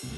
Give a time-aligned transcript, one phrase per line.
[0.00, 0.16] Hello,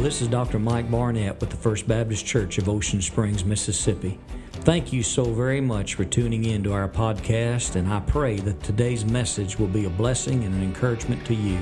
[0.00, 0.58] this is Dr.
[0.58, 4.18] Mike Barnett with the First Baptist Church of Ocean Springs, Mississippi.
[4.64, 8.62] Thank you so very much for tuning in to our podcast, and I pray that
[8.62, 11.58] today's message will be a blessing and an encouragement to you.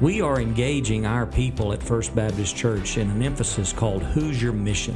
[0.00, 4.52] We are engaging our people at First Baptist Church in an emphasis called Who's Your
[4.52, 4.94] Mission?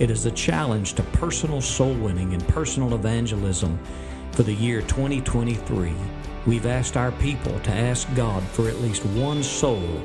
[0.00, 3.78] It is a challenge to personal soul winning and personal evangelism
[4.32, 5.94] for the year 2023.
[6.44, 10.02] We've asked our people to ask God for at least one soul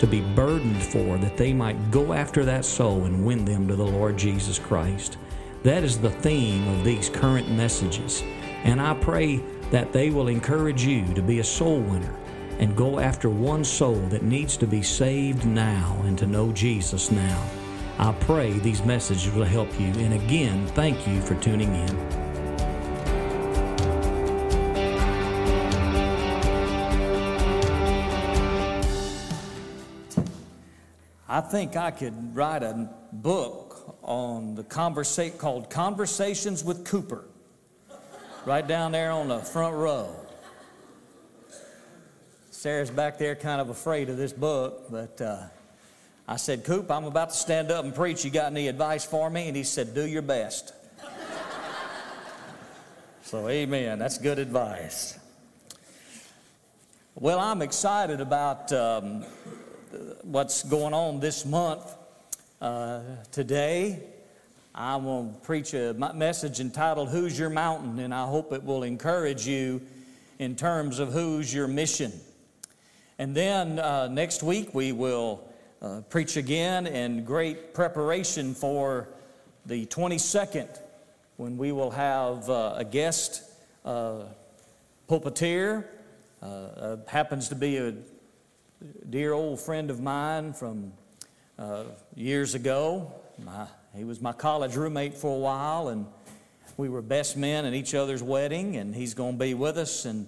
[0.00, 3.74] to be burdened for, that they might go after that soul and win them to
[3.74, 5.16] the Lord Jesus Christ.
[5.64, 8.22] That is the theme of these current messages.
[8.64, 9.38] And I pray
[9.70, 12.14] that they will encourage you to be a soul winner
[12.58, 17.10] and go after one soul that needs to be saved now and to know Jesus
[17.10, 17.44] now.
[17.98, 19.86] I pray these messages will help you.
[19.86, 22.28] And again, thank you for tuning in.
[31.28, 33.67] I think I could write a book
[34.08, 37.24] on the conversation called Conversations with Cooper,
[38.46, 40.08] right down there on the front row.
[42.50, 45.42] Sarah's back there kind of afraid of this book, but uh,
[46.26, 48.24] I said, Coop, I'm about to stand up and preach.
[48.24, 49.46] You got any advice for me?
[49.46, 50.72] And he said, Do your best.
[53.22, 53.98] so, amen.
[53.98, 55.18] That's good advice.
[57.14, 59.22] Well, I'm excited about um,
[60.22, 61.94] what's going on this month.
[62.60, 64.02] Uh, today,
[64.74, 68.00] I will preach a message entitled Who's Your Mountain?
[68.00, 69.80] And I hope it will encourage you
[70.40, 72.12] in terms of who's your mission.
[73.16, 75.48] And then uh, next week, we will
[75.80, 79.08] uh, preach again in great preparation for
[79.64, 80.80] the 22nd
[81.36, 83.44] when we will have uh, a guest
[83.84, 84.22] uh,
[85.08, 85.84] pulpiteer.
[87.06, 87.94] Happens to be a
[89.08, 90.92] dear old friend of mine from
[91.58, 93.12] uh, years ago.
[93.44, 96.06] My, he was my college roommate for a while, and
[96.76, 100.04] we were best men at each other's wedding, and he's going to be with us.
[100.04, 100.26] And,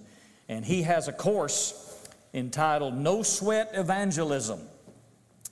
[0.49, 4.59] and he has a course entitled No Sweat Evangelism.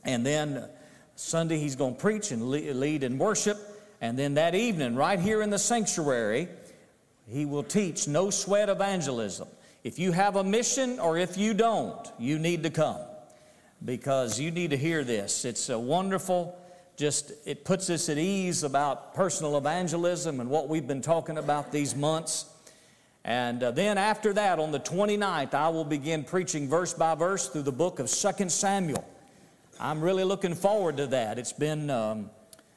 [0.06, 0.68] And then
[1.16, 3.58] Sunday, he's going to preach and lead in worship.
[4.02, 6.48] And then that evening, right here in the sanctuary,
[7.28, 9.48] he will teach No Sweat Evangelism.
[9.84, 13.00] If you have a mission or if you don't, you need to come
[13.84, 15.46] because you need to hear this.
[15.46, 16.58] It's a wonderful,
[16.98, 21.72] just it puts us at ease about personal evangelism and what we've been talking about
[21.72, 22.46] these months.
[23.24, 27.48] And uh, then after that, on the 29th, I will begin preaching verse by verse
[27.48, 29.08] through the book of 2 Samuel.
[29.80, 31.40] I'm really looking forward to that.
[31.40, 32.30] It's been um,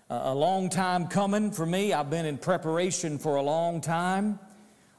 [0.09, 1.93] a long time coming for me.
[1.93, 4.39] I've been in preparation for a long time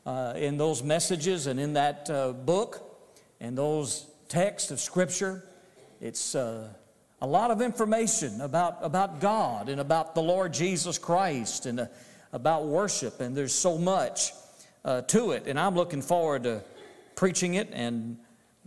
[0.05, 2.99] uh, in those messages and in that uh, book
[3.39, 5.43] and those texts of Scripture.
[6.03, 6.67] It's uh,
[7.21, 11.85] a lot of information about, about God and about the Lord Jesus Christ and uh,
[12.33, 14.33] about worship, and there's so much
[14.83, 15.47] uh, to it.
[15.47, 16.61] And I'm looking forward to
[17.15, 18.17] preaching it, and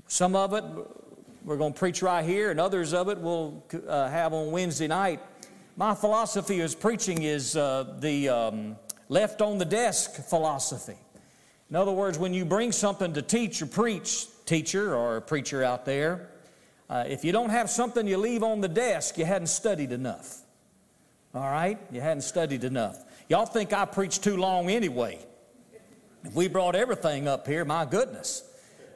[0.08, 0.64] some of it
[1.44, 4.86] we're going to preach right here, and others of it we'll uh, have on Wednesday
[4.86, 5.20] night.
[5.76, 8.76] My philosophy as preaching is the um,
[9.10, 10.97] left on the desk philosophy.
[11.68, 15.84] In other words, when you bring something to teach or preach, teacher or preacher out
[15.84, 16.30] there,
[16.88, 20.38] uh, if you don't have something you leave on the desk, you hadn't studied enough.
[21.34, 21.78] All right?
[21.91, 23.04] You hadn't studied enough.
[23.28, 25.19] Y'all think I preach too long anyway.
[26.24, 28.42] If we brought everything up here, my goodness.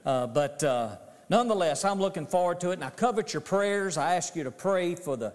[0.04, 0.96] Uh, but uh,
[1.28, 3.98] nonetheless, I'm looking forward to it, and I covet your prayers.
[3.98, 5.26] I ask you to pray for the,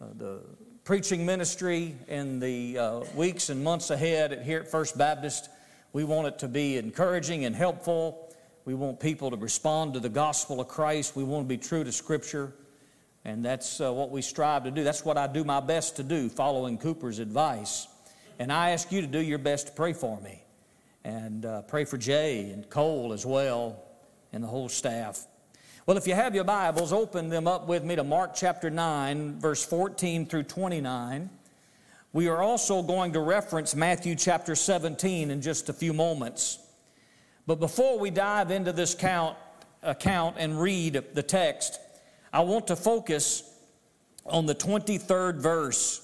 [0.00, 0.40] uh, the
[0.84, 5.50] preaching ministry in the uh, weeks and months ahead here at First Baptist.
[5.92, 8.25] We want it to be encouraging and helpful.
[8.66, 11.14] We want people to respond to the gospel of Christ.
[11.14, 12.52] We want to be true to Scripture.
[13.24, 14.82] And that's uh, what we strive to do.
[14.82, 17.86] That's what I do my best to do, following Cooper's advice.
[18.40, 20.42] And I ask you to do your best to pray for me.
[21.04, 23.84] And uh, pray for Jay and Cole as well,
[24.32, 25.24] and the whole staff.
[25.86, 29.38] Well, if you have your Bibles, open them up with me to Mark chapter 9,
[29.38, 31.30] verse 14 through 29.
[32.12, 36.65] We are also going to reference Matthew chapter 17 in just a few moments.
[37.46, 39.36] But before we dive into this count,
[39.82, 41.78] account and read the text,
[42.32, 43.42] I want to focus
[44.24, 46.02] on the 23rd verse.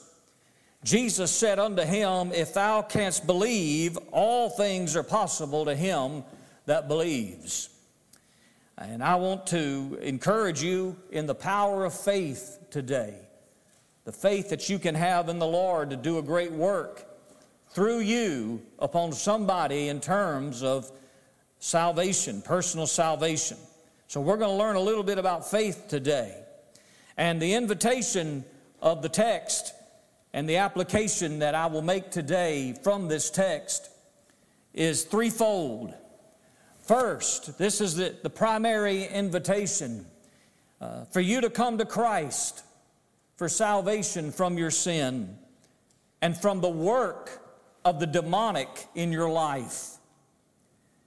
[0.85, 6.25] Jesus said unto him, If thou canst believe, all things are possible to him
[6.67, 7.69] that believes.
[8.79, 13.15] And I want to encourage you in the power of faith today.
[14.05, 17.07] The faith that you can have in the Lord to do a great work
[17.71, 20.91] through you upon somebody in terms of
[21.63, 23.57] salvation, personal salvation.
[24.09, 26.37] So, we're going to learn a little bit about faith today.
[27.17, 28.45] And the invitation
[28.83, 29.73] of the text
[30.35, 33.91] and the application that I will make today from this text
[34.75, 35.95] is threefold.
[36.83, 40.05] First, this is the, the primary invitation
[40.81, 42.65] uh, for you to come to Christ
[43.37, 45.39] for salvation from your sin
[46.21, 47.41] and from the work
[47.85, 49.92] of the demonic in your life.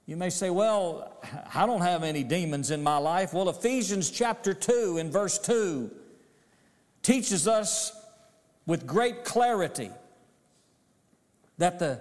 [0.06, 1.12] You may say, Well,
[1.54, 3.34] I don't have any demons in my life.
[3.34, 5.90] Well, Ephesians chapter 2 and verse 2
[7.02, 7.92] teaches us
[8.66, 9.90] with great clarity
[11.58, 12.00] that the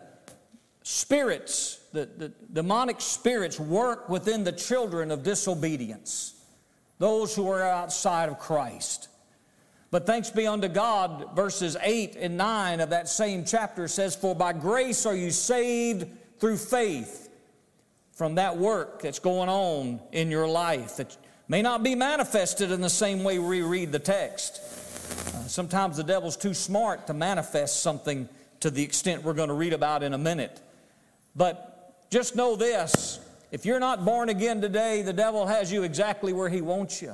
[0.83, 6.35] spirits, the, the demonic spirits, work within the children of disobedience,
[6.99, 9.09] those who are outside of Christ.
[9.89, 14.35] But thanks be unto God, verses 8 and 9 of that same chapter says, For
[14.35, 16.07] by grace are you saved
[16.39, 17.24] through faith
[18.15, 21.15] from that work that's going on in your life that
[21.47, 24.61] may not be manifested in the same way we read the text.
[25.35, 28.27] Uh, sometimes the devil's too smart to manifest something
[28.61, 30.61] to the extent we're going to read about in a minute.
[31.35, 33.19] But just know this
[33.51, 37.13] if you're not born again today, the devil has you exactly where he wants you.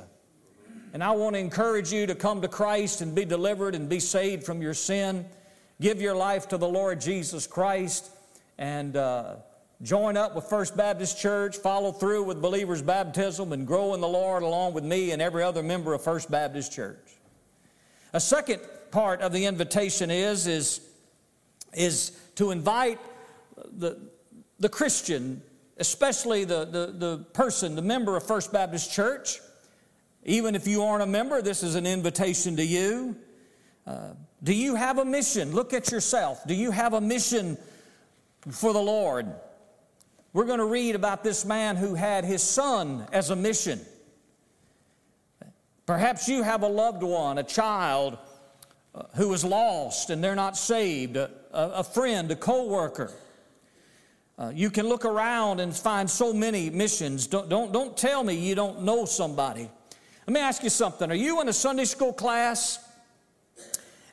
[0.94, 3.98] And I want to encourage you to come to Christ and be delivered and be
[3.98, 5.26] saved from your sin.
[5.80, 8.10] Give your life to the Lord Jesus Christ
[8.58, 9.36] and uh,
[9.82, 14.08] join up with First Baptist Church, follow through with believers' baptism, and grow in the
[14.08, 17.18] Lord along with me and every other member of First Baptist Church.
[18.12, 20.80] A second part of the invitation is, is,
[21.74, 23.00] is to invite
[23.78, 23.98] the,
[24.60, 25.42] the Christian,
[25.78, 29.40] especially the, the, the person, the member of First Baptist Church.
[30.24, 33.16] Even if you aren't a member, this is an invitation to you.
[33.84, 34.10] Uh,
[34.44, 35.52] do you have a mission?
[35.52, 36.46] Look at yourself.
[36.46, 37.58] Do you have a mission
[38.48, 39.32] for the Lord?
[40.34, 43.80] We're going to read about this man who had his son as a mission.
[45.84, 48.16] Perhaps you have a loved one, a child
[48.94, 53.12] uh, who is lost and they're not saved, a, a friend, a co worker.
[54.38, 57.26] Uh, you can look around and find so many missions.
[57.26, 59.68] Don't, don't, don't tell me you don't know somebody.
[60.26, 61.10] Let me ask you something.
[61.10, 62.78] Are you in a Sunday school class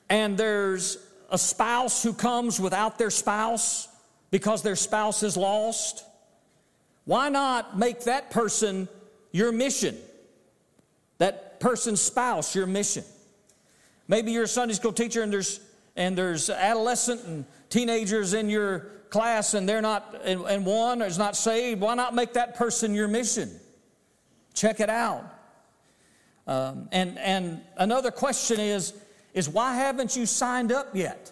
[0.10, 0.98] and there's
[1.30, 3.88] a spouse who comes without their spouse
[4.32, 6.04] because their spouse is lost?
[7.10, 8.88] Why not make that person
[9.32, 9.98] your mission?
[11.18, 13.04] That person's spouse your mission.
[14.08, 15.60] Maybe you're a Sunday school teacher and there's
[15.96, 21.18] and there's adolescent and teenagers in your class and they're not and, and one is
[21.18, 21.82] not saved.
[21.82, 23.60] Why not make that person your mission?
[24.54, 25.26] Check it out.
[26.46, 28.94] Um, and and another question is
[29.34, 31.32] is why haven't you signed up yet?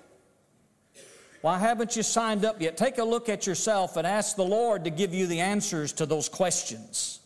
[1.47, 2.75] Why haven't you signed up yet?
[2.75, 6.05] Take a look at yourself and ask the Lord to give you the answers to
[6.05, 7.21] those questions.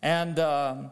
[0.00, 0.90] And um,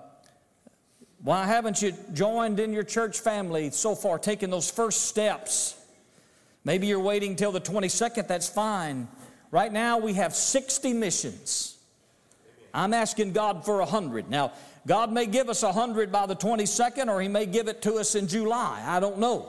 [1.22, 5.74] why haven't you joined in your church family so far, taking those first steps?
[6.64, 9.08] Maybe you're waiting till the 22nd, that's fine.
[9.50, 11.78] Right now, we have 60 missions.
[12.74, 14.28] I'm asking God for 100.
[14.28, 14.52] Now,
[14.86, 18.14] God may give us 100 by the 22nd, or He may give it to us
[18.14, 18.84] in July.
[18.86, 19.48] I don't know.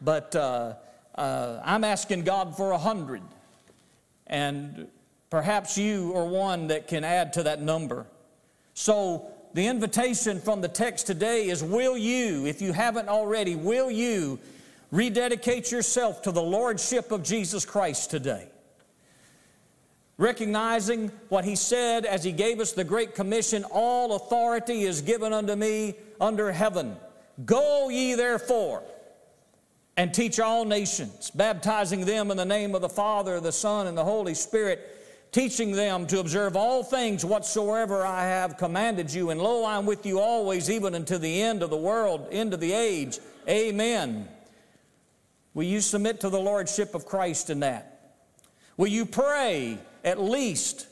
[0.00, 0.76] But uh,
[1.14, 3.22] uh, I'm asking God for a 100.
[4.26, 4.88] And
[5.30, 8.06] perhaps you are one that can add to that number.
[8.74, 13.90] So the invitation from the text today is Will you, if you haven't already, will
[13.90, 14.38] you
[14.90, 18.48] rededicate yourself to the Lordship of Jesus Christ today?
[20.16, 25.32] Recognizing what he said as he gave us the Great Commission all authority is given
[25.32, 26.96] unto me under heaven.
[27.44, 28.82] Go ye therefore
[30.02, 33.96] and teach all nations, baptizing them in the name of the Father, the Son, and
[33.96, 34.98] the Holy Spirit
[35.30, 39.30] teaching them to observe all things whatsoever I have commanded you.
[39.30, 42.58] And lo, I'm with you always, even unto the end of the world, end of
[42.58, 43.20] the age.
[43.48, 44.26] Amen.
[45.54, 48.16] Will you submit to the Lordship of Christ in that?
[48.76, 50.88] Will you pray at least,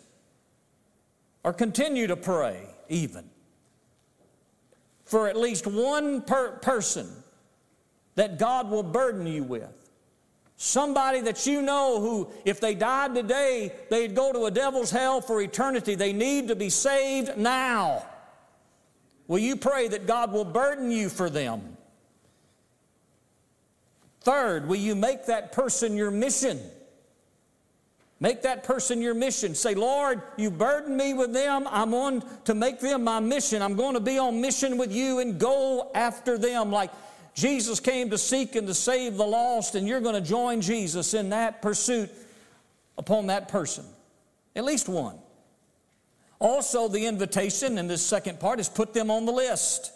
[1.42, 3.28] or continue to pray even,
[5.04, 7.10] for at least one per person
[8.14, 9.68] that God will burden you with?
[10.56, 15.22] Somebody that you know who, if they died today, they'd go to a devil's hell
[15.22, 15.94] for eternity.
[15.94, 18.04] They need to be saved now.
[19.26, 21.76] Will you pray that God will burden you for them?
[24.20, 26.60] Third, will you make that person your mission?
[28.22, 29.54] Make that person your mission.
[29.54, 31.66] Say, Lord, you burden me with them.
[31.70, 33.62] I'm on to make them my mission.
[33.62, 36.90] I'm going to be on mission with you and go after them like
[37.40, 41.14] Jesus came to seek and to save the lost, and you're going to join Jesus
[41.14, 42.11] in that pursuit
[42.99, 43.85] upon that person.
[44.54, 45.16] At least one.
[46.38, 49.90] Also, the invitation in this second part is put them on the list.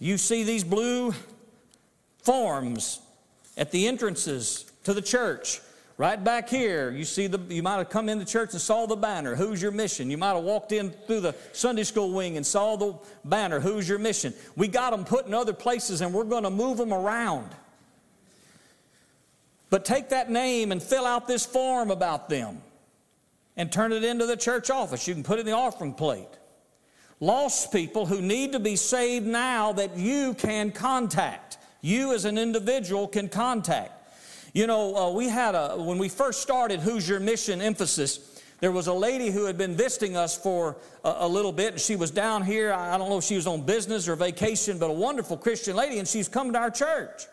[0.00, 1.14] You see these blue
[2.24, 3.00] forms
[3.56, 5.60] at the entrances to the church.
[5.98, 8.96] Right back here, you see the you might have come into church and saw the
[8.96, 10.10] banner, who's your mission?
[10.10, 12.94] You might have walked in through the Sunday school wing and saw the
[13.24, 14.32] banner, who's your mission?
[14.56, 17.50] We got them put in other places and we're going to move them around.
[19.68, 22.62] But take that name and fill out this form about them
[23.56, 25.06] and turn it into the church office.
[25.06, 26.28] You can put it in the offering plate.
[27.20, 31.58] Lost people who need to be saved now that you can contact.
[31.80, 34.01] You as an individual can contact.
[34.52, 38.70] You know, uh, we had a, when we first started Who's Your Mission emphasis, there
[38.70, 41.96] was a lady who had been visiting us for a, a, little bit, and she
[41.96, 42.72] was down here.
[42.72, 45.98] I don't know if she was on business or vacation, but a wonderful Christian lady,
[45.98, 47.26] and she's come to our church.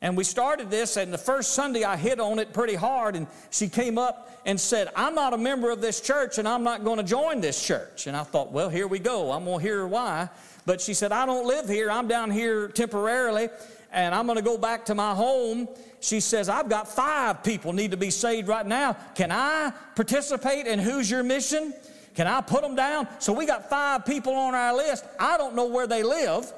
[0.00, 3.26] And we started this, and the first Sunday I hit on it pretty hard, and
[3.50, 6.84] she came up and said, I'm not a member of this church, and I'm not
[6.84, 8.06] going to join this church.
[8.06, 9.32] And I thought, well, here we go.
[9.32, 10.28] I'm going to hear why.
[10.66, 11.90] But she said, I don't live here.
[11.90, 13.48] I'm down here temporarily,
[13.96, 15.68] and I'm going to go back to my home
[16.00, 18.96] she says, I've got five people need to be saved right now.
[19.16, 21.74] Can I participate in who's your mission?
[22.14, 23.08] Can I put them down?
[23.18, 25.04] So we got five people on our list.
[25.18, 26.52] I don't know where they live.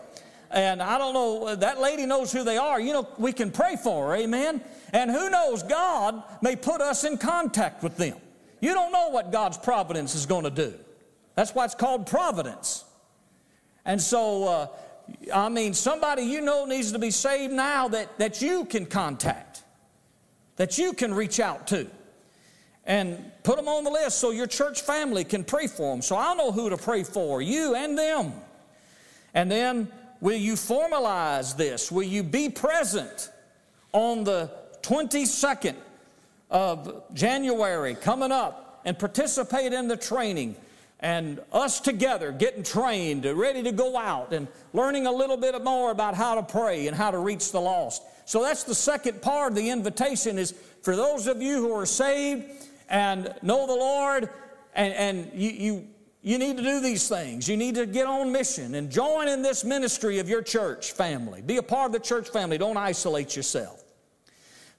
[0.50, 2.78] And I don't know, that lady knows who they are.
[2.78, 4.62] You know, we can pray for her, amen?
[4.92, 8.16] And who knows, God may put us in contact with them.
[8.60, 10.74] You don't know what God's providence is going to do.
[11.34, 12.84] That's why it's called providence.
[13.84, 14.66] And so, uh,
[15.32, 19.62] I mean, somebody you know needs to be saved now that, that you can contact,
[20.56, 21.86] that you can reach out to,
[22.84, 26.02] and put them on the list so your church family can pray for them.
[26.02, 28.32] So I'll know who to pray for, you and them.
[29.34, 29.88] And then,
[30.20, 31.92] will you formalize this?
[31.92, 33.30] Will you be present
[33.92, 34.50] on the
[34.82, 35.76] 22nd
[36.50, 40.56] of January coming up and participate in the training?
[41.00, 45.90] And us together getting trained, ready to go out and learning a little bit more
[45.90, 48.02] about how to pray and how to reach the lost.
[48.24, 51.86] So that's the second part of the invitation is for those of you who are
[51.86, 52.44] saved
[52.88, 54.28] and know the Lord
[54.74, 55.88] and, and you, you,
[56.22, 57.48] you need to do these things.
[57.48, 61.42] You need to get on mission and join in this ministry of your church family.
[61.42, 62.58] Be a part of the church family.
[62.58, 63.84] Don't isolate yourself.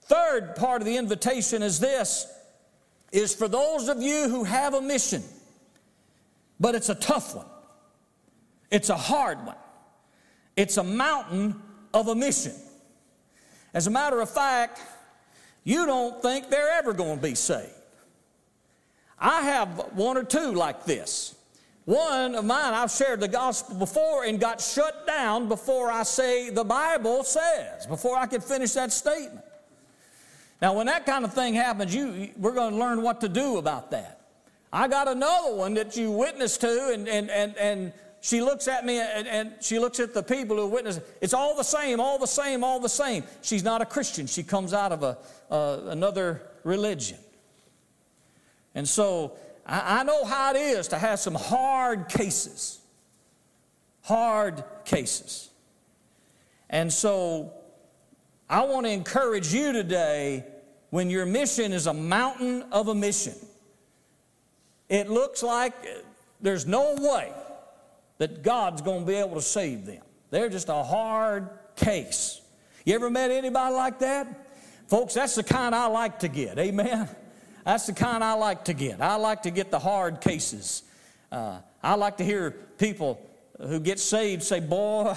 [0.01, 2.27] Third part of the invitation is this
[3.11, 5.23] is for those of you who have a mission
[6.59, 7.45] but it's a tough one.
[8.71, 9.55] It's a hard one.
[10.55, 11.61] It's a mountain
[11.93, 12.53] of a mission.
[13.73, 14.81] As a matter of fact,
[15.63, 17.69] you don't think they're ever going to be saved.
[19.17, 21.35] I have one or two like this.
[21.85, 26.49] One of mine, I've shared the gospel before and got shut down before I say
[26.51, 29.43] the Bible says, before I could finish that statement.
[30.61, 33.57] Now, when that kind of thing happens, you, we're going to learn what to do
[33.57, 34.18] about that.
[34.71, 38.85] I got another one that you witnessed to, and, and, and, and she looks at
[38.85, 40.99] me and, and she looks at the people who witness.
[41.21, 43.23] It's all the same, all the same, all the same.
[43.41, 44.27] She's not a Christian.
[44.27, 45.17] She comes out of a,
[45.49, 47.17] uh, another religion.
[48.75, 52.79] And so I, I know how it is to have some hard cases.
[54.03, 55.49] Hard cases.
[56.69, 57.53] And so
[58.49, 60.45] I want to encourage you today
[60.89, 63.33] when your mission is a mountain of a mission
[64.89, 65.73] it looks like
[66.41, 67.31] there's no way
[68.17, 70.01] that God's going to be able to save them.
[70.31, 72.41] They're just a hard case.
[72.85, 74.47] You ever met anybody like that?
[74.87, 76.57] Folks, that's the kind I like to get.
[76.57, 77.07] Amen.
[77.65, 79.01] That's the kind I like to get.
[79.01, 80.83] I like to get the hard cases.
[81.31, 83.21] Uh, I like to hear people
[83.59, 85.15] who get saved say, Boy,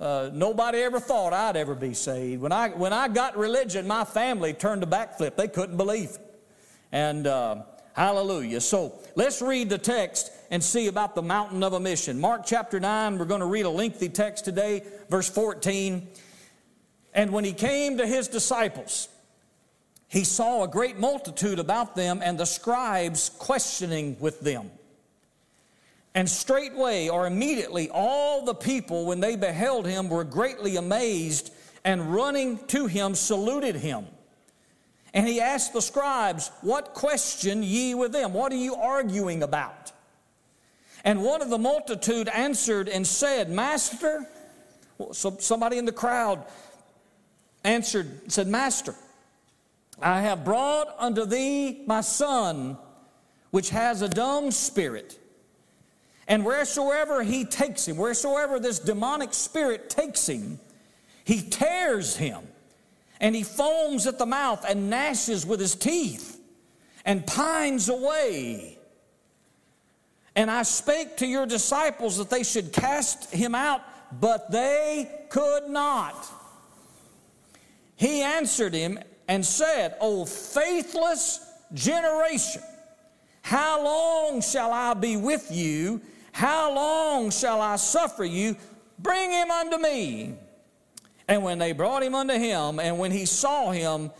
[0.00, 2.40] uh, nobody ever thought I'd ever be saved.
[2.40, 5.36] When I, when I got religion, my family turned a backflip.
[5.36, 6.40] They couldn't believe it.
[6.92, 7.62] And uh,
[7.98, 8.60] Hallelujah.
[8.60, 12.20] So let's read the text and see about the mountain of a mission.
[12.20, 16.06] Mark chapter 9, we're going to read a lengthy text today, verse 14.
[17.12, 19.08] And when he came to his disciples,
[20.06, 24.70] he saw a great multitude about them and the scribes questioning with them.
[26.14, 31.52] And straightway or immediately all the people, when they beheld him, were greatly amazed
[31.84, 34.06] and running to him saluted him.
[35.14, 38.32] And he asked the scribes, What question ye with them?
[38.32, 39.92] What are you arguing about?
[41.04, 44.26] And one of the multitude answered and said, Master,
[45.12, 46.44] so somebody in the crowd
[47.64, 48.94] answered, said, Master,
[50.00, 52.76] I have brought unto thee my son,
[53.50, 55.18] which has a dumb spirit.
[56.26, 60.60] And wheresoever he takes him, wheresoever this demonic spirit takes him,
[61.24, 62.46] he tears him,
[63.20, 66.40] and he foams at the mouth and gnashes with his teeth,
[67.04, 68.78] and pines away.
[70.36, 73.82] And I spake to your disciples that they should cast him out,
[74.20, 76.26] but they could not.
[77.96, 81.40] He answered him and said, O faithless
[81.74, 82.62] generation,
[83.42, 86.00] how long shall I be with you?
[86.32, 88.56] How long shall I suffer you?
[88.98, 90.34] Bring him unto me.
[91.28, 94.10] And when they brought him unto him, and when he saw him,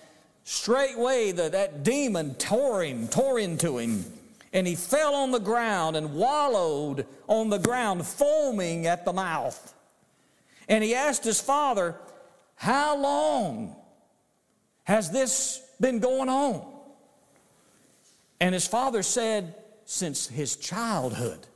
[0.44, 4.04] straightway the, that demon tore him, tore into him,
[4.52, 9.74] and he fell on the ground and wallowed on the ground, foaming at the mouth.
[10.68, 11.96] And he asked his father,
[12.56, 13.74] How long
[14.84, 16.62] has this been going on?
[18.40, 19.54] And his father said,
[19.86, 21.46] Since his childhood.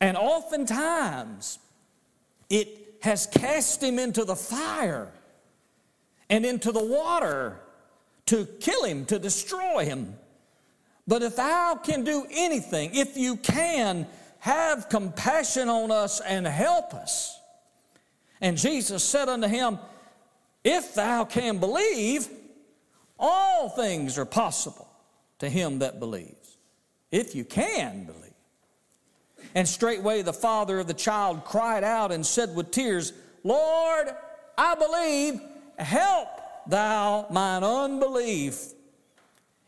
[0.00, 1.58] And oftentimes,
[2.50, 5.12] it has cast him into the fire
[6.28, 7.60] and into the water
[8.26, 10.14] to kill him, to destroy him.
[11.06, 14.06] But if thou can do anything, if you can,
[14.40, 17.40] have compassion on us and help us.
[18.40, 19.78] And Jesus said unto him,
[20.62, 22.28] If thou can believe,
[23.18, 24.88] all things are possible
[25.38, 26.58] to him that believes.
[27.10, 28.27] If you can believe.
[29.54, 33.12] And straightway the father of the child cried out and said with tears,
[33.44, 34.08] Lord,
[34.56, 35.40] I believe,
[35.78, 36.28] help
[36.66, 38.72] thou mine unbelief.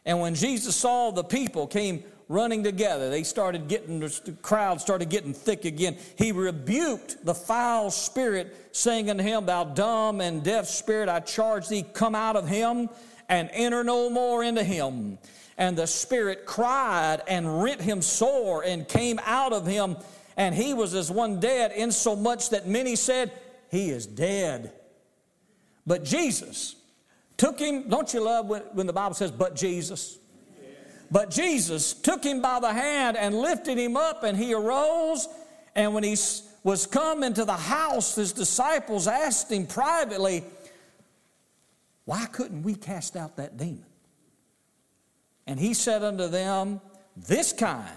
[0.05, 5.11] And when Jesus saw the people came running together, they started getting, the crowd started
[5.11, 5.99] getting thick again.
[6.17, 11.67] He rebuked the foul spirit, saying unto him, Thou dumb and deaf spirit, I charge
[11.67, 12.89] thee, come out of him
[13.29, 15.19] and enter no more into him.
[15.59, 19.97] And the spirit cried and rent him sore and came out of him,
[20.37, 23.33] and he was as one dead, insomuch that many said,
[23.73, 24.73] He is dead.
[25.85, 26.77] But Jesus
[27.37, 30.20] took him, don't you love when, when the Bible says, But Jesus?
[31.11, 35.29] But Jesus took him by the hand and lifted him up, and he arose.
[35.75, 36.17] And when he
[36.63, 40.45] was come into the house, his disciples asked him privately,
[42.05, 43.87] Why couldn't we cast out that demon?
[45.47, 46.81] And he said unto them,
[47.17, 47.89] This kind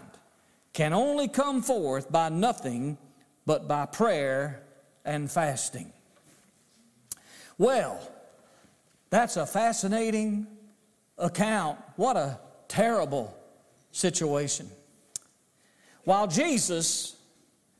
[0.73, 2.97] can only come forth by nothing
[3.45, 4.63] but by prayer
[5.05, 5.93] and fasting.
[7.59, 7.99] Well,
[9.11, 10.47] that's a fascinating
[11.19, 11.77] account.
[11.95, 12.39] What a
[12.73, 13.37] terrible
[13.91, 14.67] situation.
[16.05, 17.15] While Jesus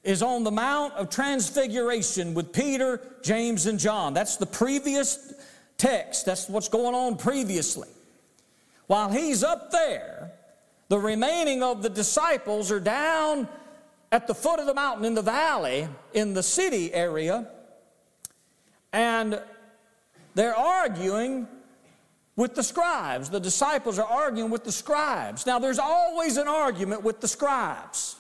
[0.04, 5.34] is on the Mount of Transfiguration with Peter, James, and John, that's the previous
[5.80, 7.90] text, that's what's going on previously.
[8.86, 10.32] While he's up there,
[10.90, 13.48] the remaining of the disciples are down
[14.12, 17.48] at the foot of the mountain in the valley in the city area,
[18.92, 19.42] and
[20.36, 21.48] they're arguing
[22.36, 23.30] with the scribes.
[23.30, 25.46] The disciples are arguing with the scribes.
[25.46, 28.16] Now, there's always an argument with the scribes.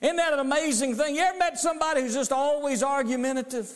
[0.00, 1.16] Isn't that an amazing thing?
[1.16, 3.70] You ever met somebody who's just always argumentative?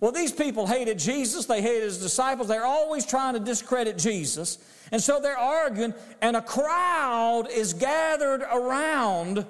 [0.00, 4.58] Well, these people hated Jesus, they hated his disciples, they're always trying to discredit Jesus.
[4.92, 9.46] And so they're arguing, and a crowd is gathered around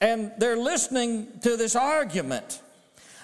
[0.00, 2.62] and they're listening to this argument.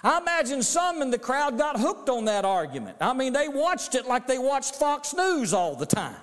[0.07, 2.99] I imagine some in the crowd got hooked on that argument.
[3.01, 6.21] I mean, they watched it like they watched Fox News all the time.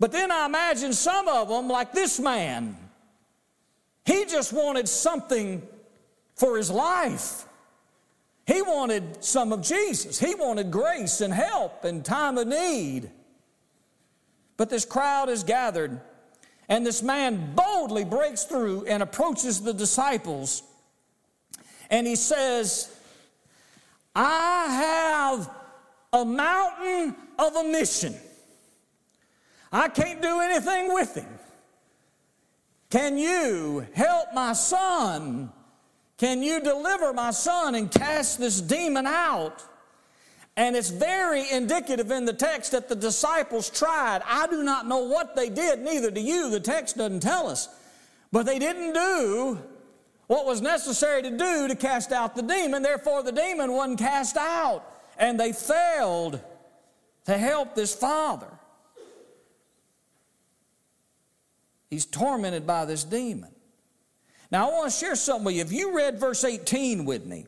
[0.00, 2.76] But then I imagine some of them, like this man,
[4.04, 5.62] he just wanted something
[6.34, 7.44] for his life.
[8.46, 10.18] He wanted some of Jesus.
[10.18, 13.12] He wanted grace and help in time of need.
[14.56, 16.00] But this crowd is gathered,
[16.68, 20.64] and this man boldly breaks through and approaches the disciples,
[21.90, 22.96] and he says,
[24.14, 25.50] I have
[26.12, 28.14] a mountain of a mission.
[29.72, 31.28] I can't do anything with him.
[32.90, 35.52] Can you help my son?
[36.16, 39.62] Can you deliver my son and cast this demon out?
[40.56, 44.22] And it's very indicative in the text that the disciples tried.
[44.26, 46.50] I do not know what they did, neither do you.
[46.50, 47.68] The text doesn't tell us.
[48.32, 49.58] But they didn't do
[50.30, 52.84] what was necessary to do to cast out the demon.
[52.84, 54.84] Therefore, the demon wasn't cast out.
[55.18, 56.38] And they failed
[57.24, 58.46] to help this father.
[61.90, 63.50] He's tormented by this demon.
[64.52, 65.62] Now, I want to share something with you.
[65.62, 67.46] If you read verse 18 with me,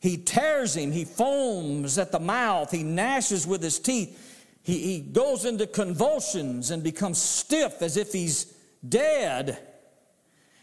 [0.00, 4.56] He tears him, he foams at the mouth, he gnashes with his teeth.
[4.62, 8.46] He, he goes into convulsions and becomes stiff as if he's
[8.88, 9.73] dead.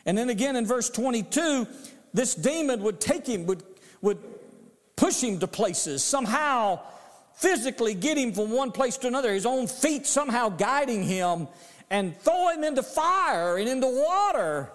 [0.06, 1.68] And then again in verse 22,
[2.14, 3.64] this demon would take him, would,
[4.02, 4.20] would
[4.96, 6.80] push him to places, somehow
[7.36, 11.48] physically get him from one place to another, his own feet somehow guiding him,
[11.90, 14.72] and throw him into fire and into water.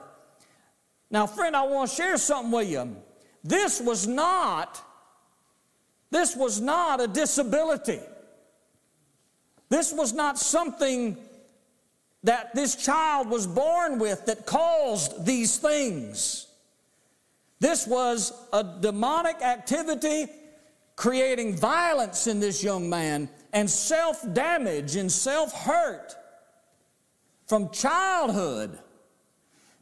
[1.10, 2.96] Now, friend, I want to share something with you.
[3.44, 4.82] This was not,
[6.10, 8.00] this was not a disability.
[9.68, 11.16] This was not something
[12.26, 16.48] that this child was born with that caused these things.
[17.60, 20.26] This was a demonic activity
[20.96, 26.16] creating violence in this young man and self damage and self hurt
[27.46, 28.76] from childhood.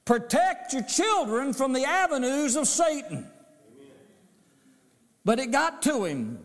[0.04, 3.26] Protect your children from the avenues of Satan.
[5.24, 6.40] But it got to him.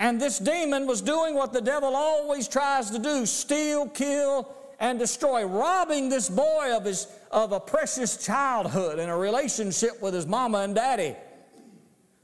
[0.00, 4.98] And this demon was doing what the devil always tries to do steal, kill, and
[4.98, 10.26] destroy, robbing this boy of, his, of a precious childhood and a relationship with his
[10.26, 11.14] mama and daddy,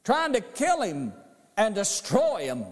[0.03, 1.13] trying to kill him
[1.57, 2.65] and destroy him.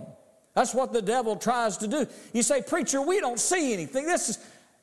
[0.55, 2.05] That's what the devil tries to do.
[2.33, 4.07] You say, Preacher, we don't see anything.
[4.07, 4.39] This is,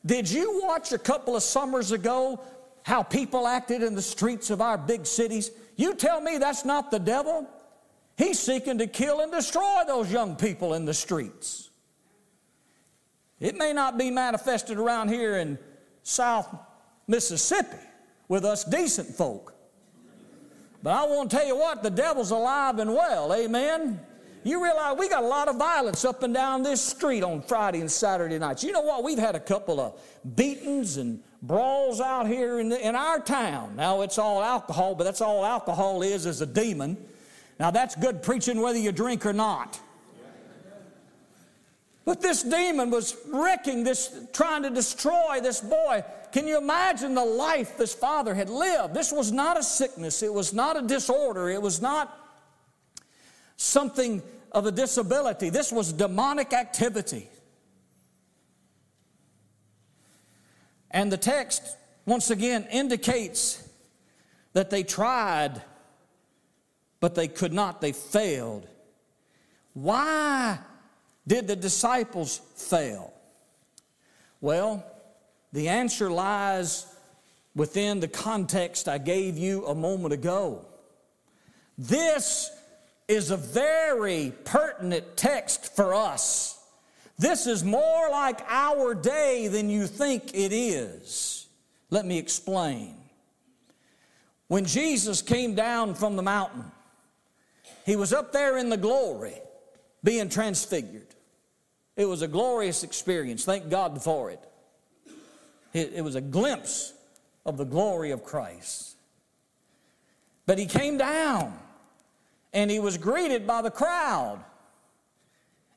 [0.06, 2.42] did you watch a couple of summers ago
[2.82, 5.50] how people acted in the streets of our big cities?
[5.76, 7.46] You tell me that's not the devil?
[8.16, 11.68] He's seeking to kill and destroy those young people in the streets.
[13.44, 15.58] It may not be manifested around here in
[16.02, 16.48] South
[17.06, 17.76] Mississippi
[18.26, 19.54] with us decent folk.
[20.82, 24.00] But I want to tell you what, the devil's alive and well, amen?
[24.44, 27.80] You realize we got a lot of violence up and down this street on Friday
[27.80, 28.64] and Saturday nights.
[28.64, 29.04] You know what?
[29.04, 30.00] We've had a couple of
[30.34, 33.76] beatings and brawls out here in, the, in our town.
[33.76, 36.96] Now it's all alcohol, but that's all alcohol is, is a demon.
[37.60, 39.78] Now, that's good preaching whether you drink or not.
[42.04, 46.04] But this demon was wrecking this, trying to destroy this boy.
[46.32, 48.92] Can you imagine the life this father had lived?
[48.92, 52.18] This was not a sickness, it was not a disorder, it was not
[53.56, 55.48] something of a disability.
[55.48, 57.28] This was demonic activity.
[60.90, 61.62] And the text,
[62.06, 63.66] once again, indicates
[64.52, 65.62] that they tried
[67.04, 68.66] but they could not, they failed.
[69.74, 70.58] Why
[71.26, 73.12] did the disciples fail?
[74.40, 74.84] Well,
[75.52, 76.86] the answer lies
[77.54, 80.66] within the context I gave you a moment ago.
[81.78, 82.50] This
[83.08, 86.58] is a very pertinent text for us.
[87.18, 91.46] This is more like our day than you think it is.
[91.90, 92.96] Let me explain.
[94.48, 96.64] When Jesus came down from the mountain,
[97.86, 99.34] he was up there in the glory,
[100.02, 101.13] being transfigured.
[101.96, 103.44] It was a glorious experience.
[103.44, 104.40] Thank God for it.
[105.72, 106.92] It, it was a glimpse
[107.46, 108.96] of the glory of Christ.
[110.46, 111.58] But he came down
[112.52, 114.42] and he was greeted by the crowd.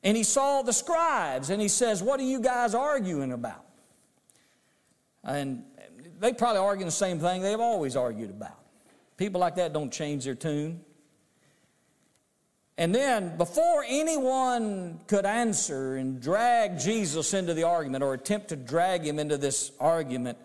[0.04, 3.64] And he saw the scribes and he says, What are you guys arguing about?
[5.24, 5.64] And
[6.20, 8.58] they probably argue the same thing they've always argued about.
[9.16, 10.80] People like that don't change their tune.
[12.78, 18.56] And then, before anyone could answer and drag Jesus into the argument or attempt to
[18.56, 20.38] drag him into this argument,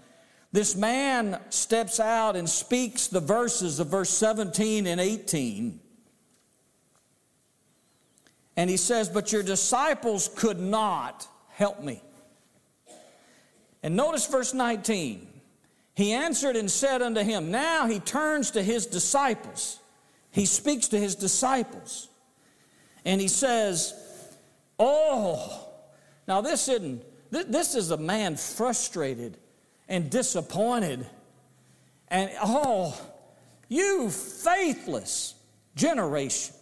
[0.52, 5.80] this man steps out and speaks the verses of verse 17 and 18.
[8.58, 12.02] And he says, But your disciples could not help me.
[13.84, 15.28] And notice verse 19.
[15.94, 19.80] He answered and said unto him, Now he turns to his disciples.
[20.32, 22.10] He speaks to his disciples.
[23.06, 23.94] And he says,
[24.80, 25.68] Oh,
[26.28, 29.38] now this isn't, this is a man frustrated
[29.88, 31.06] and disappointed.
[32.08, 33.00] And oh,
[33.68, 35.36] you faithless
[35.76, 36.56] generation.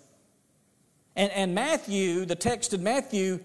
[1.16, 3.40] And, and Matthew, the text in Matthew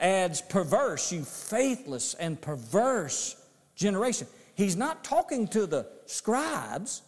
[0.00, 3.36] adds perverse, you faithless and perverse
[3.76, 4.26] generation.
[4.54, 7.02] He's not talking to the scribes,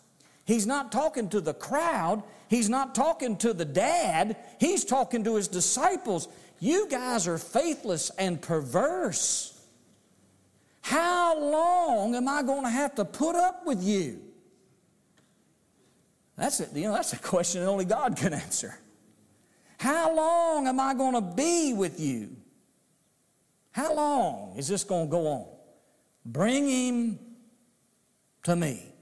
[0.44, 2.22] he's not talking to the crowd,
[2.54, 6.28] He's not talking to the dad, he's talking to his disciples.
[6.60, 9.60] You guys are faithless and perverse.
[10.80, 14.20] How long am I going to have to put up with you?
[16.36, 16.70] That's it.
[16.74, 18.78] You know, that's a question that only God can answer.
[19.80, 22.36] How long am I going to be with you?
[23.72, 25.46] How long is this going to go on?
[26.24, 27.18] Bring him
[28.44, 28.92] to me.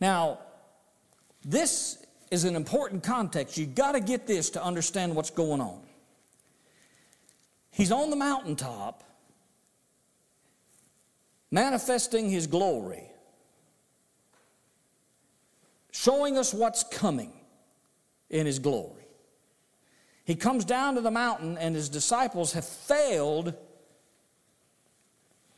[0.00, 0.40] Now,
[1.44, 3.58] this is an important context.
[3.58, 5.80] You've got to get this to understand what's going on.
[7.70, 9.02] He's on the mountaintop,
[11.50, 13.10] manifesting his glory,
[15.90, 17.32] showing us what's coming
[18.30, 19.02] in his glory.
[20.24, 23.54] He comes down to the mountain, and his disciples have failed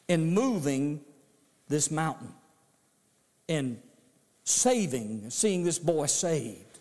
[0.09, 1.01] in moving
[1.69, 2.33] this mountain,
[3.49, 3.81] in
[4.45, 6.79] saving, seeing this boy saved.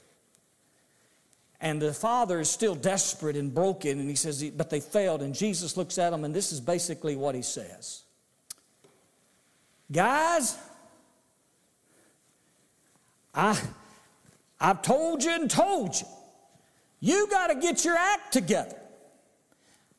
[1.60, 5.21] And the father is still desperate and broken, and he says, But they failed.
[5.21, 8.04] And Jesus looks at him, and this is basically what he says
[9.91, 10.58] Guys,
[13.34, 13.60] I,
[14.60, 16.08] I've told you and told you.
[16.99, 18.78] You got to get your act together.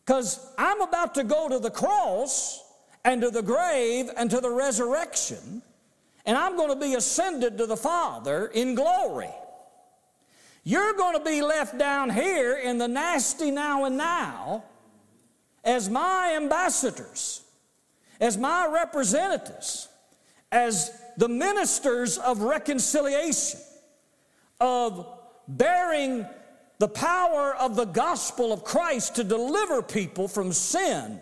[0.04, 2.62] Because I'm about to go to the cross
[3.04, 5.62] and to the grave and to the resurrection,
[6.26, 9.30] and I'm going to be ascended to the Father in glory.
[10.62, 14.64] You're going to be left down here in the nasty now and now
[15.62, 17.42] as my ambassadors,
[18.20, 19.88] as my representatives,
[20.50, 23.60] as the ministers of reconciliation,
[24.60, 25.06] of
[25.46, 26.26] bearing
[26.78, 31.20] the power of the gospel of Christ to deliver people from sin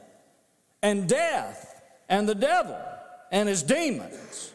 [0.82, 2.80] and death and the devil
[3.30, 4.51] and his demons.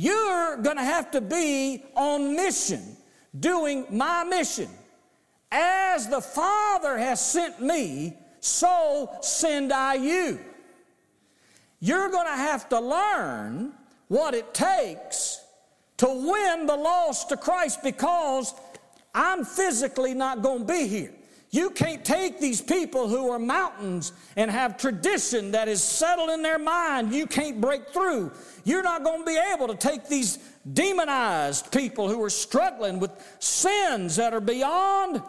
[0.00, 2.96] You're going to have to be on mission
[3.40, 4.68] doing my mission.
[5.50, 10.38] As the Father has sent me, so send I you.
[11.80, 13.72] You're going to have to learn
[14.06, 15.44] what it takes
[15.96, 18.54] to win the lost to Christ because
[19.12, 21.14] I'm physically not going to be here.
[21.50, 26.42] You can't take these people who are mountains and have tradition that is settled in
[26.42, 27.14] their mind.
[27.14, 28.32] You can't break through.
[28.64, 30.38] You're not going to be able to take these
[30.70, 35.22] demonized people who are struggling with sins that are beyond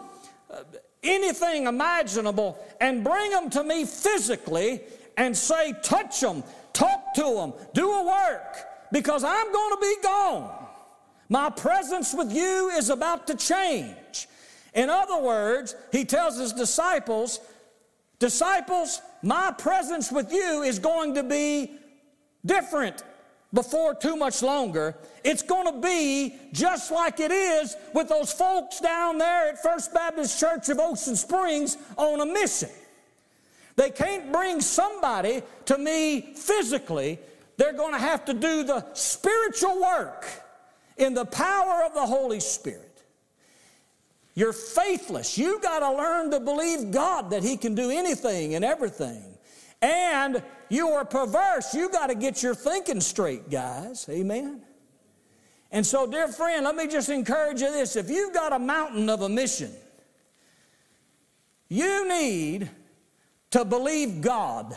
[0.50, 0.62] uh,
[1.02, 4.82] anything imaginable and bring them to me physically
[5.16, 8.56] and say, touch them, talk to them, do a work,
[8.92, 10.66] because I'm going to be gone.
[11.30, 14.28] My presence with you is about to change.
[14.74, 17.40] In other words, he tells his disciples,
[18.20, 21.72] Disciples, my presence with you is going to be
[22.44, 23.02] different
[23.52, 24.94] before too much longer.
[25.24, 29.92] It's going to be just like it is with those folks down there at First
[29.94, 32.68] Baptist Church of Ocean Springs on a mission.
[33.76, 37.18] They can't bring somebody to me physically,
[37.56, 40.26] they're going to have to do the spiritual work
[40.98, 42.89] in the power of the Holy Spirit.
[44.34, 45.36] You're faithless.
[45.36, 49.22] You got to learn to believe God that He can do anything and everything.
[49.82, 51.74] And you are perverse.
[51.74, 54.06] You got to get your thinking straight, guys.
[54.08, 54.62] Amen.
[55.72, 57.96] And so, dear friend, let me just encourage you this.
[57.96, 59.70] If you've got a mountain of a mission,
[61.68, 62.68] you need
[63.50, 64.76] to believe God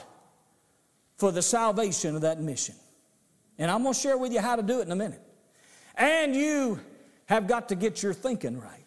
[1.18, 2.76] for the salvation of that mission.
[3.58, 5.22] And I'm going to share with you how to do it in a minute.
[5.96, 6.80] And you
[7.26, 8.83] have got to get your thinking right.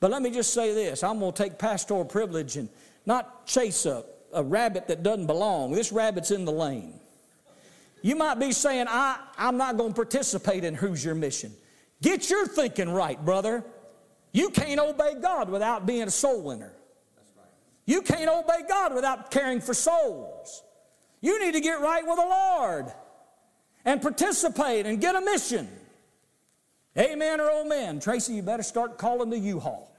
[0.00, 2.68] But let me just say this I'm going to take pastoral privilege and
[3.06, 5.72] not chase a, a rabbit that doesn't belong.
[5.72, 6.98] This rabbit's in the lane.
[8.02, 11.52] You might be saying, I, I'm not going to participate in Who's Your Mission.
[12.00, 13.62] Get your thinking right, brother.
[14.32, 16.72] You can't obey God without being a soul winner.
[17.84, 20.62] You can't obey God without caring for souls.
[21.20, 22.86] You need to get right with the Lord
[23.84, 25.68] and participate and get a mission.
[26.96, 28.00] Amen or amen.
[28.00, 29.89] Tracy, you better start calling the U-Haul.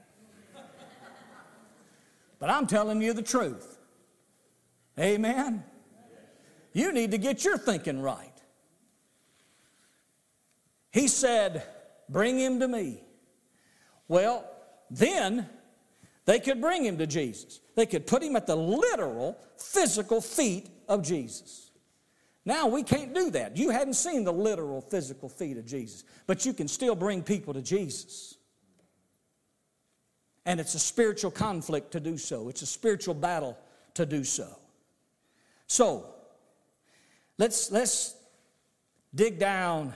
[2.42, 3.78] But I'm telling you the truth.
[4.98, 5.62] Amen.
[6.72, 8.32] You need to get your thinking right.
[10.90, 11.62] He said,
[12.08, 13.04] Bring him to me.
[14.08, 14.44] Well,
[14.90, 15.48] then
[16.24, 17.60] they could bring him to Jesus.
[17.76, 21.70] They could put him at the literal, physical feet of Jesus.
[22.44, 23.56] Now we can't do that.
[23.56, 27.54] You hadn't seen the literal, physical feet of Jesus, but you can still bring people
[27.54, 28.36] to Jesus.
[30.44, 33.58] And it's a spiritual conflict to do so, it's a spiritual battle
[33.94, 34.58] to do so.
[35.66, 36.06] So,
[37.38, 38.14] let's, let's
[39.14, 39.94] dig down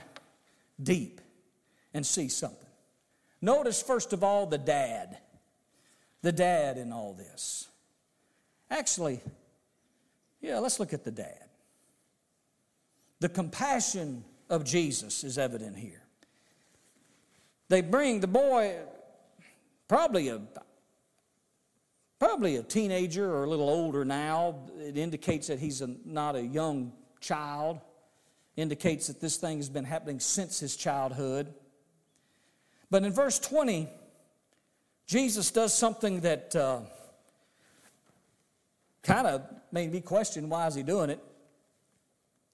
[0.81, 1.21] deep
[1.93, 2.67] and see something.
[3.41, 5.17] Notice, first of all, the dad.
[6.21, 7.67] The dad in all this.
[8.69, 9.21] Actually,
[10.41, 11.45] yeah, let's look at the dad.
[13.19, 16.01] The compassion of Jesus is evident here.
[17.69, 18.75] They bring the boy,
[19.87, 20.41] probably a
[22.19, 24.55] probably a teenager or a little older now.
[24.79, 27.79] It indicates that he's a, not a young child.
[28.55, 31.53] Indicates that this thing has been happening since his childhood.
[32.89, 33.87] But in verse 20,
[35.05, 36.79] Jesus does something that uh,
[39.03, 41.23] kind of made me question why is he doing it?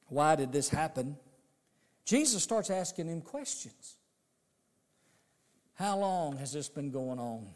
[0.09, 1.17] Why did this happen?
[2.05, 3.95] Jesus starts asking him questions.
[5.75, 7.47] How long has this been going on?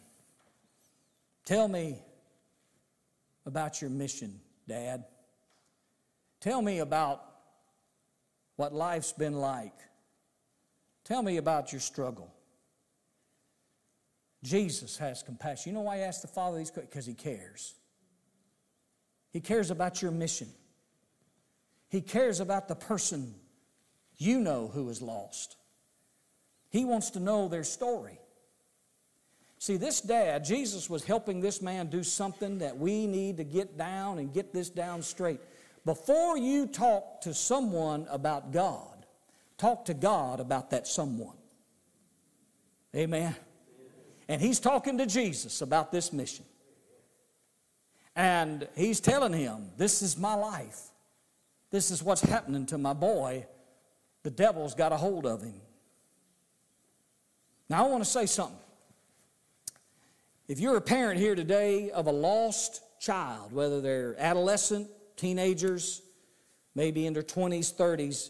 [1.45, 1.99] Tell me
[3.45, 5.05] about your mission, Dad.
[6.39, 7.23] Tell me about
[8.55, 9.73] what life's been like.
[11.03, 12.33] Tell me about your struggle.
[14.43, 15.71] Jesus has compassion.
[15.71, 16.89] You know why I asked the Father these questions?
[16.91, 17.75] Because He cares.
[19.31, 20.47] He cares about your mission.
[21.89, 23.35] He cares about the person
[24.17, 25.55] you know who is lost.
[26.77, 28.19] He wants to know their story.
[29.57, 33.79] See, this dad, Jesus was helping this man do something that we need to get
[33.79, 35.39] down and get this down straight.
[35.85, 39.07] Before you talk to someone about God,
[39.57, 41.37] talk to God about that someone.
[42.95, 43.35] Amen.
[44.27, 46.45] And he's talking to Jesus about this mission.
[48.15, 50.79] And he's telling him, This is my life.
[51.71, 53.47] This is what's happening to my boy.
[54.21, 55.59] The devil's got a hold of him.
[57.69, 58.57] Now, I want to say something.
[60.47, 66.01] If you're a parent here today of a lost child, whether they're adolescent, teenagers,
[66.73, 68.29] maybe in their 20s, 30s,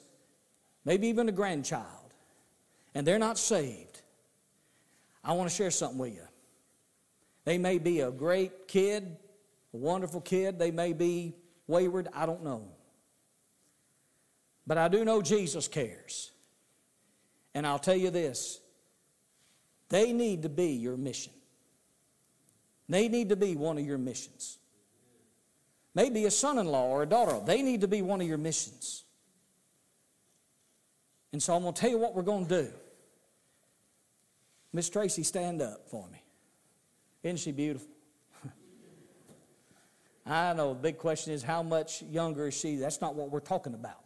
[0.84, 1.86] maybe even a grandchild,
[2.95, 4.02] and they're not saved,
[5.23, 6.28] I want to share something with you.
[7.45, 9.15] They may be a great kid,
[9.73, 11.36] a wonderful kid, they may be
[11.67, 12.67] wayward, I don't know.
[14.65, 16.32] But I do know Jesus cares.
[17.54, 18.60] And I'll tell you this
[19.89, 21.34] they need to be your mission.
[22.89, 24.60] They need to be one of your missions.
[25.93, 28.38] Maybe a son in law or a daughter, they need to be one of your
[28.38, 29.04] missions.
[31.34, 32.73] And so I'm going to tell you what we're going to do.
[34.73, 36.21] Miss Tracy, stand up for me.
[37.23, 37.89] Isn't she beautiful?
[40.26, 42.76] I know the big question is how much younger is she?
[42.76, 44.04] That's not what we're talking about.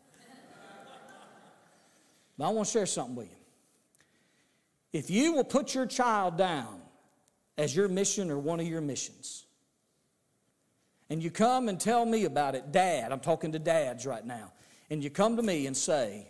[2.37, 3.40] but I want to share something with you.
[4.93, 6.81] If you will put your child down
[7.57, 9.45] as your mission or one of your missions,
[11.09, 14.51] and you come and tell me about it, Dad, I'm talking to dads right now,
[14.89, 16.27] and you come to me and say,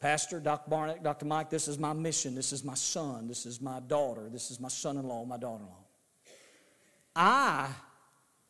[0.00, 0.68] Pastor, Dr.
[0.68, 1.26] Barnett, Dr.
[1.26, 2.34] Mike, this is my mission.
[2.34, 3.28] This is my son.
[3.28, 4.28] This is my daughter.
[4.28, 5.84] This is my son in law, my daughter in law.
[7.14, 7.68] I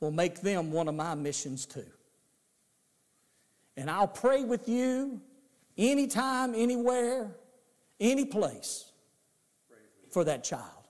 [0.00, 1.84] will make them one of my missions too.
[3.76, 5.20] And I'll pray with you
[5.76, 7.30] anytime, anywhere,
[8.00, 8.91] any place
[10.12, 10.88] for that child.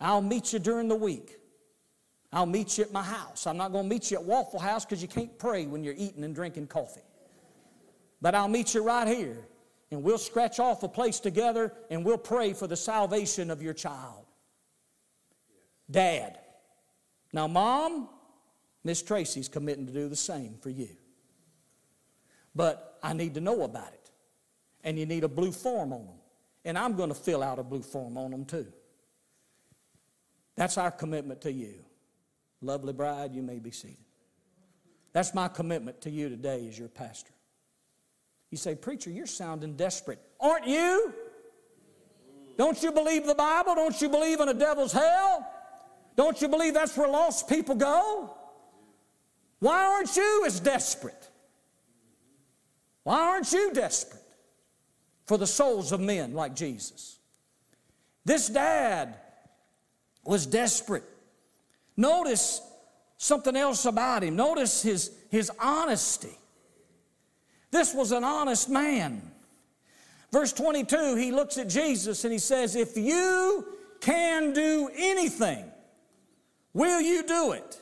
[0.00, 1.38] I'll meet you during the week.
[2.32, 3.46] I'll meet you at my house.
[3.46, 5.94] I'm not going to meet you at Waffle House because you can't pray when you're
[5.96, 7.00] eating and drinking coffee.
[8.20, 9.46] But I'll meet you right here
[9.90, 13.74] and we'll scratch off a place together and we'll pray for the salvation of your
[13.74, 14.26] child.
[15.90, 16.38] Dad.
[17.32, 18.08] Now, Mom,
[18.82, 20.88] Miss Tracy's committing to do the same for you.
[22.54, 24.10] But I need to know about it.
[24.82, 26.14] And you need a blue form on them.
[26.64, 28.66] And I'm going to fill out a blue form on them too.
[30.56, 31.74] That's our commitment to you.
[32.60, 33.98] Lovely bride, you may be seated.
[35.12, 37.32] That's my commitment to you today as your pastor.
[38.50, 40.18] You say, Preacher, you're sounding desperate.
[40.40, 41.12] Aren't you?
[42.56, 43.74] Don't you believe the Bible?
[43.74, 45.46] Don't you believe in a devil's hell?
[46.16, 48.36] Don't you believe that's where lost people go?
[49.58, 51.30] Why aren't you as desperate?
[53.02, 54.22] Why aren't you desperate?
[55.26, 57.18] For the souls of men like Jesus.
[58.24, 59.16] This dad
[60.24, 61.04] was desperate.
[61.96, 62.60] Notice
[63.18, 64.36] something else about him.
[64.36, 66.36] Notice his, his honesty.
[67.70, 69.22] This was an honest man.
[70.32, 73.66] Verse 22, he looks at Jesus and he says, If you
[74.00, 75.64] can do anything,
[76.72, 77.80] will you do it?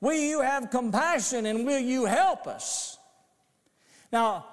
[0.00, 2.98] Will you have compassion and will you help us?
[4.12, 4.46] Now,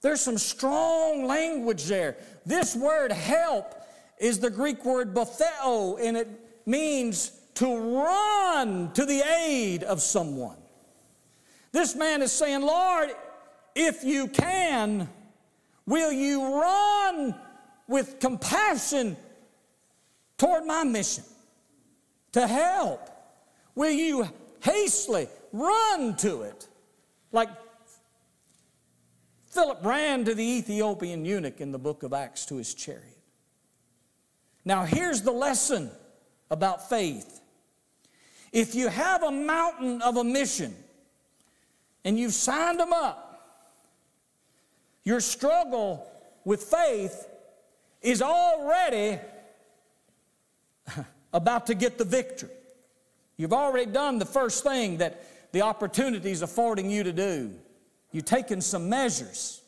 [0.00, 2.16] there's some strong language there.
[2.46, 3.74] This word help
[4.18, 6.28] is the Greek word boetheo, and it
[6.66, 10.56] means to run to the aid of someone.
[11.72, 13.10] This man is saying, Lord,
[13.74, 15.08] if you can,
[15.86, 17.34] will you run
[17.88, 19.16] with compassion
[20.36, 21.24] toward my mission
[22.32, 23.10] to help?
[23.74, 24.28] Will you
[24.60, 26.68] hastily run to it?
[27.32, 27.48] Like
[29.50, 33.18] Philip ran to the Ethiopian eunuch in the book of Acts to his chariot.
[34.64, 35.90] Now, here's the lesson
[36.50, 37.40] about faith.
[38.52, 40.74] If you have a mountain of a mission
[42.04, 43.24] and you've signed them up,
[45.04, 46.06] your struggle
[46.44, 47.26] with faith
[48.02, 49.18] is already
[51.32, 52.50] about to get the victory.
[53.38, 57.54] You've already done the first thing that the opportunity is affording you to do.
[58.10, 59.62] You've taken some measures.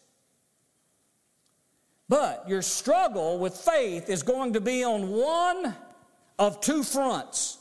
[2.09, 5.76] But your struggle with faith is going to be on one
[6.38, 7.59] of two fronts.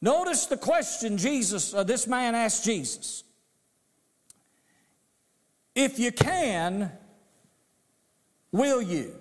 [0.00, 3.22] Notice the question Jesus, uh, this man asked Jesus.
[5.74, 6.90] If you can,
[8.50, 9.14] will you?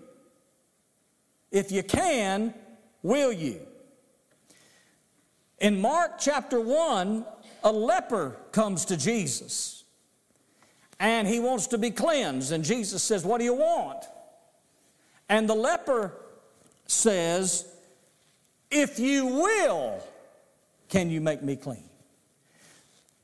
[1.52, 2.54] If you can,
[3.02, 3.60] will you?
[5.60, 7.26] In Mark chapter 1,
[7.64, 9.83] a leper comes to Jesus
[11.04, 12.54] and he wants to be cleansed.
[12.54, 14.06] And Jesus says, What do you want?
[15.28, 16.14] And the leper
[16.88, 17.68] says,
[18.72, 20.02] If you will,
[20.88, 21.84] can you make me clean?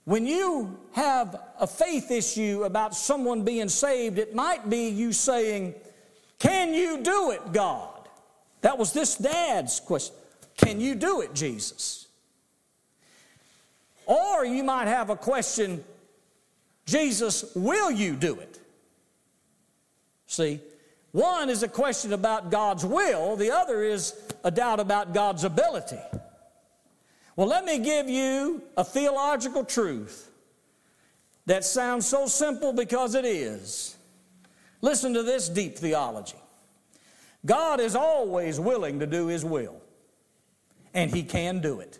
[0.03, 5.73] When you have a faith issue about someone being saved, it might be you saying,
[6.37, 8.09] Can you do it, God?
[8.59, 10.15] That was this dad's question.
[10.57, 12.07] Can you do it, Jesus?
[14.05, 15.81] Or you might have a question,
[16.89, 18.59] Jesus, will you do it?
[20.25, 20.59] See,
[21.11, 25.99] one is a question about God's will, the other is a doubt about God's ability.
[27.35, 30.29] Well, let me give you a theological truth
[31.45, 33.95] that sounds so simple because it is.
[34.81, 36.37] Listen to this deep theology
[37.45, 39.81] God is always willing to do His will,
[40.93, 41.99] and He can do it.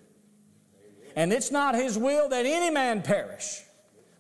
[1.16, 3.62] And it's not His will that any man perish,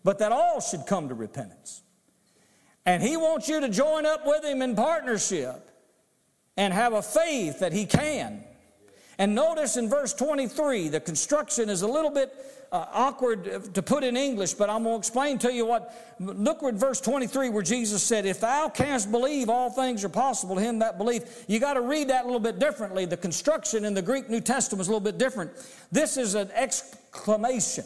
[0.03, 1.81] but that all should come to repentance.
[2.85, 5.69] And He wants you to join up with Him in partnership
[6.57, 8.43] and have a faith that He can.
[9.19, 12.33] And notice in verse 23, the construction is a little bit
[12.71, 15.93] uh, awkward to put in English, but I'm going to explain to you what.
[16.19, 20.55] Look at verse 23 where Jesus said, If thou canst believe, all things are possible
[20.55, 21.23] to him that believe.
[21.47, 23.05] You got to read that a little bit differently.
[23.05, 25.51] The construction in the Greek New Testament is a little bit different.
[25.91, 27.85] This is an exclamation.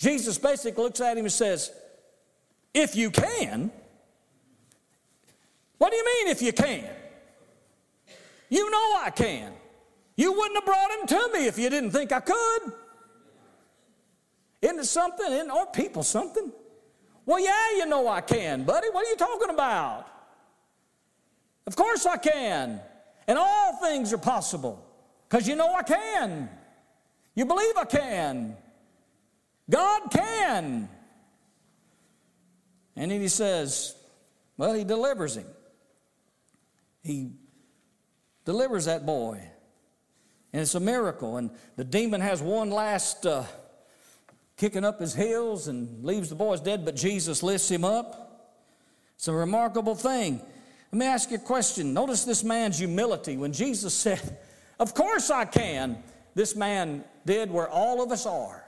[0.00, 1.70] Jesus basically looks at him and says,
[2.72, 3.70] If you can,
[5.76, 6.88] what do you mean if you can?
[8.48, 9.52] You know I can.
[10.16, 12.72] You wouldn't have brought him to me if you didn't think I could.
[14.62, 15.32] Isn't it something?
[15.32, 16.50] Isn't our people something?
[17.26, 18.88] Well, yeah, you know I can, buddy.
[18.90, 20.06] What are you talking about?
[21.66, 22.80] Of course I can.
[23.26, 24.82] And all things are possible
[25.28, 26.48] because you know I can.
[27.34, 28.56] You believe I can.
[29.70, 30.88] God can.
[32.96, 33.94] And then he says,
[34.56, 35.46] well, he delivers him.
[37.02, 37.30] He
[38.44, 39.40] delivers that boy.
[40.52, 41.36] And it's a miracle.
[41.36, 43.44] And the demon has one last uh,
[44.56, 48.58] kicking up his heels and leaves the boys dead, but Jesus lifts him up.
[49.14, 50.42] It's a remarkable thing.
[50.92, 51.94] Let me ask you a question.
[51.94, 53.36] Notice this man's humility.
[53.36, 54.38] When Jesus said,
[54.78, 56.02] Of course I can,
[56.34, 58.64] this man did where all of us are.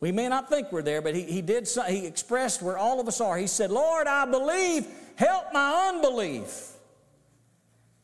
[0.00, 3.08] We may not think we're there, but he, he did, he expressed where all of
[3.08, 3.36] us are.
[3.36, 4.86] He said, Lord, I believe,
[5.16, 6.72] help my unbelief.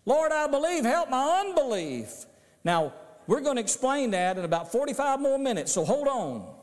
[0.04, 2.26] Lord, I believe, help my unbelief.
[2.62, 2.92] Now,
[3.26, 6.54] we're going to explain that in about 45 more minutes, so hold on.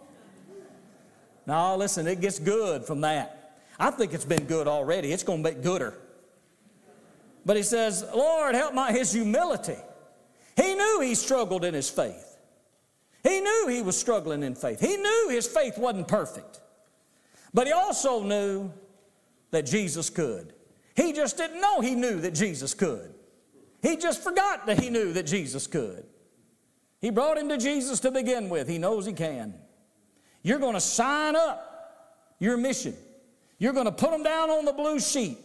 [1.46, 3.60] Now, listen, it gets good from that.
[3.80, 5.12] I think it's been good already.
[5.12, 5.96] It's going to get gooder.
[7.46, 9.76] But he says, Lord, help my his humility.
[10.56, 12.33] He knew he struggled in his faith.
[13.24, 14.82] He knew he was struggling in faith.
[14.82, 16.60] He knew his faith wasn't perfect.
[17.54, 18.72] But he also knew
[19.52, 20.54] that Jesus could.
[20.96, 23.14] He just didn't know he knew that Jesus could.
[23.82, 26.06] He just forgot that he knew that Jesus could.
[27.00, 28.68] He brought him to Jesus to begin with.
[28.68, 29.54] He knows he can.
[30.42, 32.96] You're going to sign up your mission.
[33.58, 35.38] You're going to put them down on the blue sheet.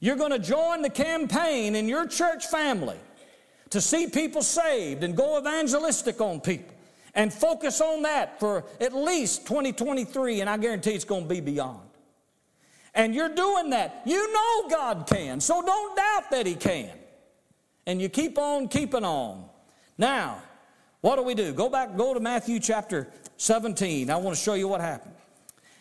[0.00, 2.98] You're going to join the campaign in your church family
[3.70, 6.71] to see people saved and go evangelistic on people
[7.14, 11.40] and focus on that for at least 2023, and I guarantee it's going to be
[11.40, 11.88] beyond.
[12.94, 14.02] And you're doing that.
[14.04, 16.90] You know God can, so don't doubt that He can.
[17.86, 19.44] And you keep on keeping on.
[19.98, 20.42] Now,
[21.00, 21.52] what do we do?
[21.52, 24.08] Go back, go to Matthew chapter 17.
[24.08, 25.14] I want to show you what happened.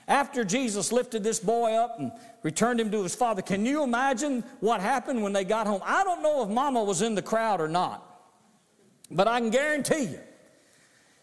[0.07, 2.11] After Jesus lifted this boy up and
[2.43, 5.81] returned him to his father, can you imagine what happened when they got home?
[5.85, 8.03] I don't know if mama was in the crowd or not,
[9.09, 10.19] but I can guarantee you,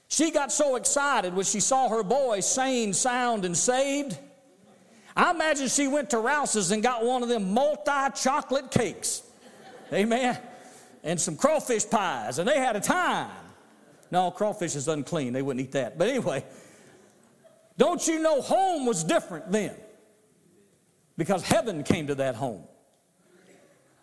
[0.09, 4.19] she got so excited when she saw her boy sane, sound, and saved.
[5.15, 9.23] I imagine she went to Rouse's and got one of them multi chocolate cakes.
[9.93, 10.39] Amen.
[11.05, 13.31] And some crawfish pies, and they had a time.
[14.11, 15.35] No, crawfish is unclean.
[15.35, 15.99] They wouldn't eat that.
[15.99, 16.45] But anyway,
[17.77, 19.75] don't you know home was different then?
[21.19, 22.65] Because heaven came to that home.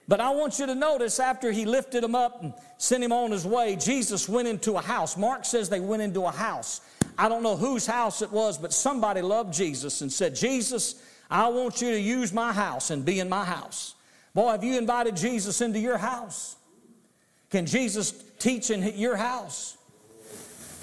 [0.07, 3.31] But I want you to notice after he lifted him up and sent him on
[3.31, 5.17] his way, Jesus went into a house.
[5.17, 6.81] Mark says they went into a house.
[7.17, 11.47] I don't know whose house it was, but somebody loved Jesus and said, Jesus, I
[11.47, 13.95] want you to use my house and be in my house.
[14.33, 16.55] Boy, have you invited Jesus into your house?
[17.49, 19.77] Can Jesus teach in your house?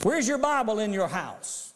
[0.02, 1.74] Where's your Bible in your house?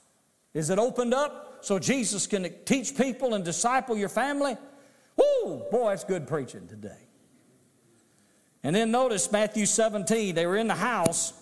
[0.53, 4.57] Is it opened up so Jesus can teach people and disciple your family?
[5.17, 5.63] Woo!
[5.71, 7.06] Boy, it's good preaching today.
[8.67, 11.33] And then notice Matthew 17, they were in the house,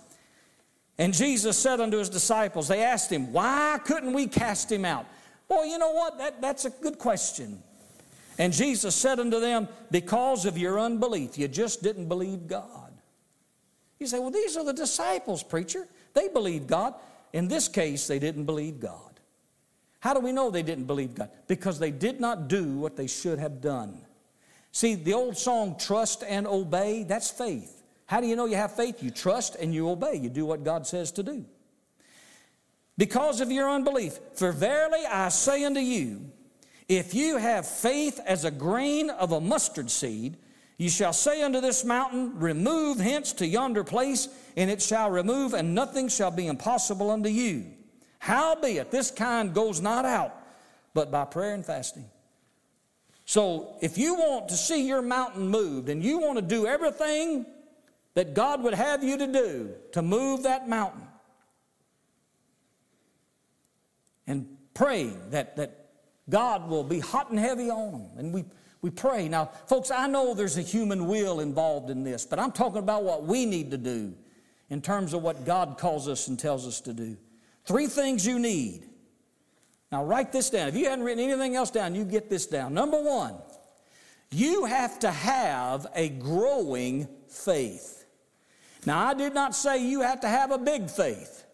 [0.99, 5.07] and Jesus said unto his disciples, they asked him, Why couldn't we cast him out?
[5.49, 6.19] Boy, you know what?
[6.19, 7.63] That, that's a good question.
[8.39, 12.93] And Jesus said unto them, Because of your unbelief, you just didn't believe God.
[13.99, 15.89] You say, Well, these are the disciples, preacher.
[16.13, 16.93] They believed God.
[17.33, 19.19] In this case, they didn't believe God.
[20.01, 21.31] How do we know they didn't believe God?
[21.49, 24.05] Because they did not do what they should have done.
[24.75, 27.85] See, the old song, trust and obey, that's faith.
[28.07, 29.05] How do you know you have faith?
[29.05, 30.17] You trust and you obey.
[30.17, 31.45] You do what God says to do.
[32.99, 34.19] Because of your unbelief.
[34.35, 36.23] For verily I say unto you,
[36.89, 40.39] if you have faith as a grain of a mustard seed,
[40.77, 45.55] you shall say unto this mountain, Remove hence to yonder place, and it shall remove,
[45.55, 47.65] and nothing shall be impossible unto you.
[48.19, 50.35] Howbeit, this kind goes not out,
[50.95, 52.07] but by prayer and fasting.
[53.25, 57.47] So if you want to see your mountain moved and you want to do everything
[58.15, 61.03] that God would have you to do to move that mountain,
[64.27, 65.87] and praying that, that
[66.29, 68.11] God will be hot and heavy on them.
[68.17, 68.45] And we,
[68.81, 69.29] we pray.
[69.29, 73.05] Now, folks, I know there's a human will involved in this, but I'm talking about
[73.05, 74.15] what we need to do
[74.71, 77.17] in terms of what God calls us and tells us to do.
[77.67, 78.85] Three things you need
[79.95, 80.67] now, write this down.
[80.67, 82.75] If you hadn't written anything else down, you get this down.
[82.75, 83.37] Number one,
[84.33, 88.05] you have to have a growing faith.
[88.85, 91.45] Now, I did not say you have to have a big faith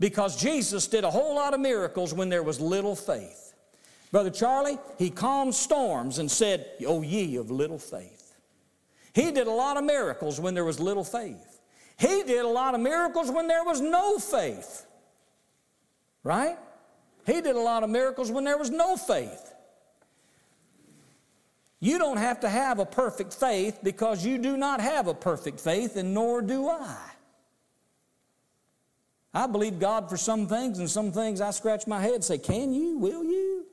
[0.00, 3.54] because Jesus did a whole lot of miracles when there was little faith.
[4.10, 8.34] Brother Charlie, he calmed storms and said, Oh, ye of little faith.
[9.12, 11.60] He did a lot of miracles when there was little faith.
[11.96, 14.84] He did a lot of miracles when there was no faith.
[16.24, 16.58] Right?
[17.28, 19.54] He did a lot of miracles when there was no faith.
[21.78, 25.60] You don't have to have a perfect faith because you do not have a perfect
[25.60, 26.96] faith, and nor do I.
[29.34, 32.38] I believe God for some things, and some things I scratch my head and say,
[32.38, 32.96] Can you?
[32.96, 33.66] Will you?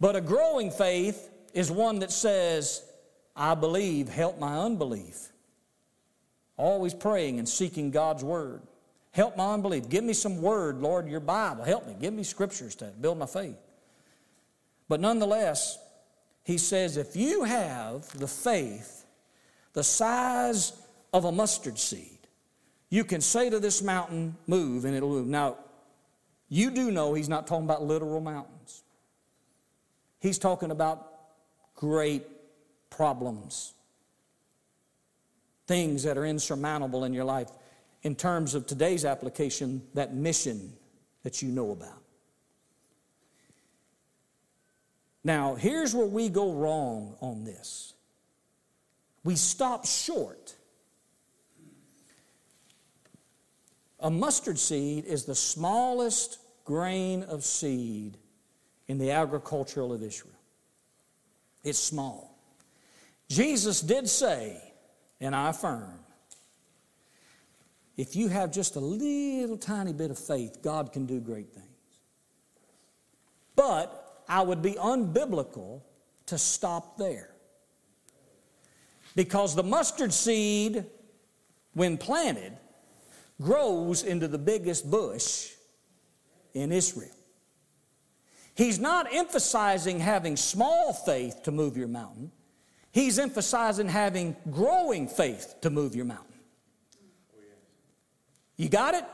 [0.00, 2.82] But a growing faith is one that says,
[3.36, 5.28] I believe, help my unbelief.
[6.56, 8.62] Always praying and seeking God's word.
[9.12, 9.88] Help my unbelief.
[9.88, 11.64] Give me some word, Lord, your Bible.
[11.64, 11.94] Help me.
[12.00, 13.58] Give me scriptures to build my faith.
[14.88, 15.78] But nonetheless,
[16.44, 19.04] he says, if you have the faith
[19.74, 20.72] the size
[21.12, 22.18] of a mustard seed,
[22.90, 25.26] you can say to this mountain, move, and it'll move.
[25.26, 25.56] Now,
[26.48, 28.82] you do know he's not talking about literal mountains.
[30.20, 31.10] He's talking about
[31.74, 32.26] great
[32.90, 33.72] problems,
[35.66, 37.48] things that are insurmountable in your life
[38.02, 40.72] in terms of today's application, that mission
[41.22, 42.02] that you know about.
[45.24, 47.94] Now, here's where we go wrong on this
[49.24, 50.56] we stop short.
[54.00, 58.18] A mustard seed is the smallest grain of seed
[58.88, 60.34] in the agricultural of Israel.
[61.62, 62.36] It's small.
[63.28, 64.60] Jesus did say,
[65.20, 66.01] and I affirm,
[68.02, 71.68] if you have just a little tiny bit of faith, God can do great things.
[73.54, 75.82] But I would be unbiblical
[76.26, 77.30] to stop there.
[79.14, 80.84] Because the mustard seed,
[81.74, 82.58] when planted,
[83.40, 85.50] grows into the biggest bush
[86.54, 87.14] in Israel.
[88.56, 92.32] He's not emphasizing having small faith to move your mountain.
[92.90, 96.31] He's emphasizing having growing faith to move your mountain.
[98.56, 99.04] You got it?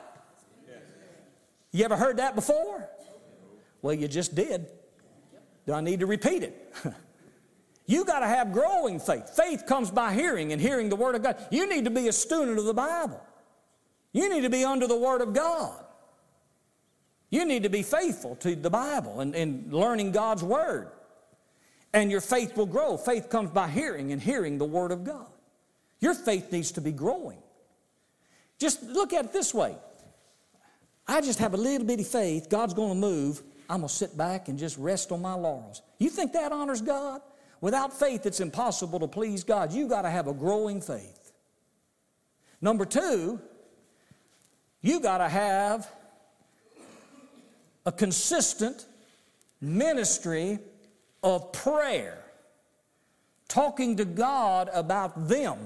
[1.70, 2.88] You ever heard that before?
[3.82, 4.66] Well, you just did.
[5.66, 6.74] Do I need to repeat it?
[7.86, 9.30] you got to have growing faith.
[9.30, 11.36] Faith comes by hearing and hearing the Word of God.
[11.50, 13.22] You need to be a student of the Bible.
[14.12, 15.84] You need to be under the Word of God.
[17.30, 20.90] You need to be faithful to the Bible and, and learning God's Word.
[21.92, 22.96] And your faith will grow.
[22.96, 25.28] Faith comes by hearing and hearing the Word of God.
[26.00, 27.38] Your faith needs to be growing.
[28.58, 29.76] Just look at it this way
[31.06, 33.42] I just have a little bitty faith, God's going to move.
[33.70, 35.82] I'm going to sit back and just rest on my laurels.
[35.98, 37.20] You think that honors God?
[37.60, 39.72] Without faith, it's impossible to please God.
[39.72, 41.32] You've got to have a growing faith.
[42.60, 43.40] Number two,
[44.80, 45.90] you got to have
[47.84, 48.86] a consistent
[49.60, 50.58] ministry
[51.22, 52.24] of prayer,
[53.48, 55.58] talking to God about them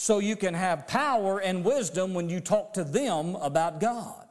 [0.00, 4.26] so you can have power and wisdom when you talk to them about God.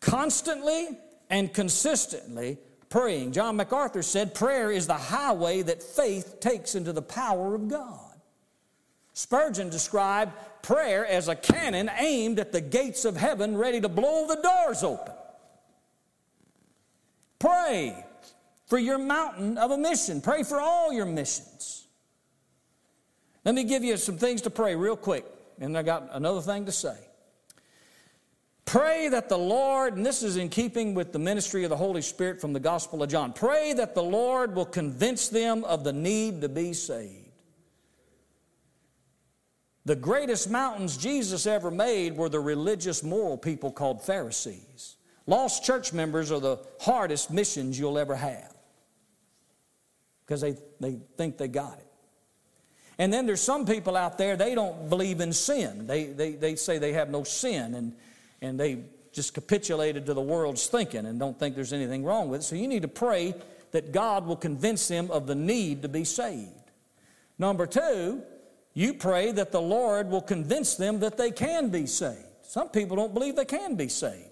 [0.00, 0.98] Constantly
[1.30, 2.58] and consistently
[2.90, 3.32] praying.
[3.32, 8.12] John MacArthur said, Prayer is the highway that faith takes into the power of God.
[9.14, 14.26] Spurgeon described prayer as a cannon aimed at the gates of heaven, ready to blow
[14.26, 15.14] the doors open.
[17.38, 18.04] Pray
[18.66, 21.79] for your mountain of a mission, pray for all your missions.
[23.44, 25.24] Let me give you some things to pray real quick,
[25.58, 26.96] and I got another thing to say.
[28.66, 32.02] Pray that the Lord, and this is in keeping with the ministry of the Holy
[32.02, 35.92] Spirit from the Gospel of John, pray that the Lord will convince them of the
[35.92, 37.30] need to be saved.
[39.86, 44.96] The greatest mountains Jesus ever made were the religious, moral people called Pharisees.
[45.26, 48.54] Lost church members are the hardest missions you'll ever have
[50.24, 51.89] because they, they think they got it.
[53.00, 55.88] And then there's some people out there, they don't believe in sin.
[55.88, 57.92] They, they, they say they have no sin, and
[58.42, 58.78] and they
[59.12, 62.44] just capitulated to the world's thinking and don't think there's anything wrong with it.
[62.44, 63.34] So you need to pray
[63.72, 66.70] that God will convince them of the need to be saved.
[67.38, 68.22] Number two,
[68.72, 72.24] you pray that the Lord will convince them that they can be saved.
[72.42, 74.26] Some people don't believe they can be saved.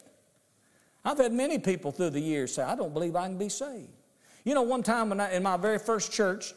[1.05, 3.91] I've had many people through the years say, I don't believe I can be saved.
[4.45, 6.55] You know, one time I, in my very first church,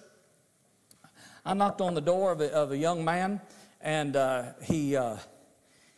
[1.46, 3.42] I knocked on the door of a, of a young man,
[3.82, 5.18] and uh, he, uh,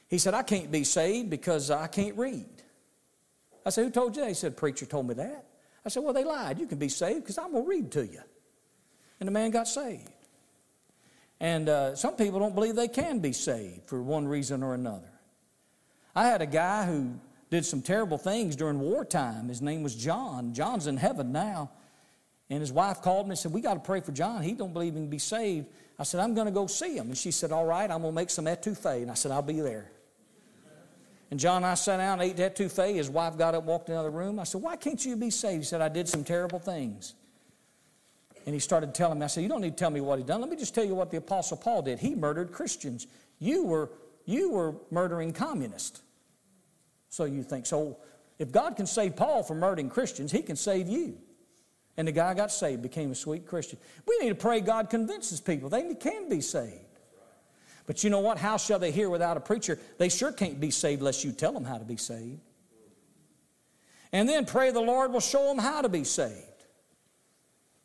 [0.07, 2.45] he said, I can't be saved because I can't read.
[3.65, 4.29] I said, Who told you that?
[4.29, 5.45] He said, Preacher told me that.
[5.85, 6.59] I said, Well, they lied.
[6.59, 8.21] You can be saved because I'm going to read to you.
[9.19, 10.09] And the man got saved.
[11.39, 15.11] And uh, some people don't believe they can be saved for one reason or another.
[16.15, 17.19] I had a guy who
[17.49, 19.49] did some terrible things during wartime.
[19.49, 20.53] His name was John.
[20.53, 21.71] John's in heaven now.
[22.53, 24.43] And his wife called me and said, We got to pray for John.
[24.43, 25.65] He don't believe he can be saved.
[25.97, 27.07] I said, I'm going to go see him.
[27.07, 29.01] And she said, All right, I'm going to make some etouffee.
[29.01, 29.89] And I said, I'll be there.
[31.31, 32.93] And John and I sat down and ate that etouffee.
[32.93, 34.39] His wife got up, walked in another room.
[34.39, 35.63] I said, Why can't you be saved?
[35.63, 37.15] He said, I did some terrible things.
[38.45, 40.23] And he started telling me, I said, You don't need to tell me what he
[40.23, 40.39] done.
[40.39, 41.97] Let me just tell you what the Apostle Paul did.
[41.97, 43.07] He murdered Christians.
[43.39, 43.89] You were,
[44.25, 46.03] you were murdering communists.
[47.09, 47.65] So you think.
[47.65, 47.97] So
[48.37, 51.17] if God can save Paul from murdering Christians, he can save you.
[51.97, 53.77] And the guy got saved, became a sweet Christian.
[54.07, 56.79] We need to pray God convinces people they can be saved.
[57.85, 58.37] But you know what?
[58.37, 59.77] How shall they hear without a preacher?
[59.97, 62.39] They sure can't be saved unless you tell them how to be saved.
[64.11, 66.65] And then pray the Lord will show them how to be saved.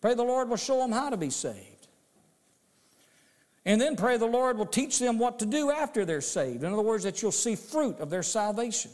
[0.00, 1.88] Pray the Lord will show them how to be saved.
[3.64, 6.62] And then pray the Lord will teach them what to do after they're saved.
[6.62, 8.90] In other words, that you'll see fruit of their salvation.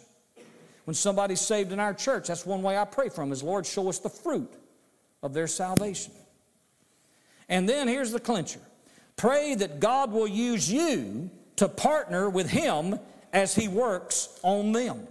[0.84, 3.66] When somebody's saved in our church, that's one way I pray for them is Lord,
[3.66, 4.52] show us the fruit
[5.24, 6.12] of their salvation.
[7.48, 8.60] And then here's the clincher.
[9.16, 13.00] Pray that God will use you to partner with Him
[13.32, 15.08] as He works on them.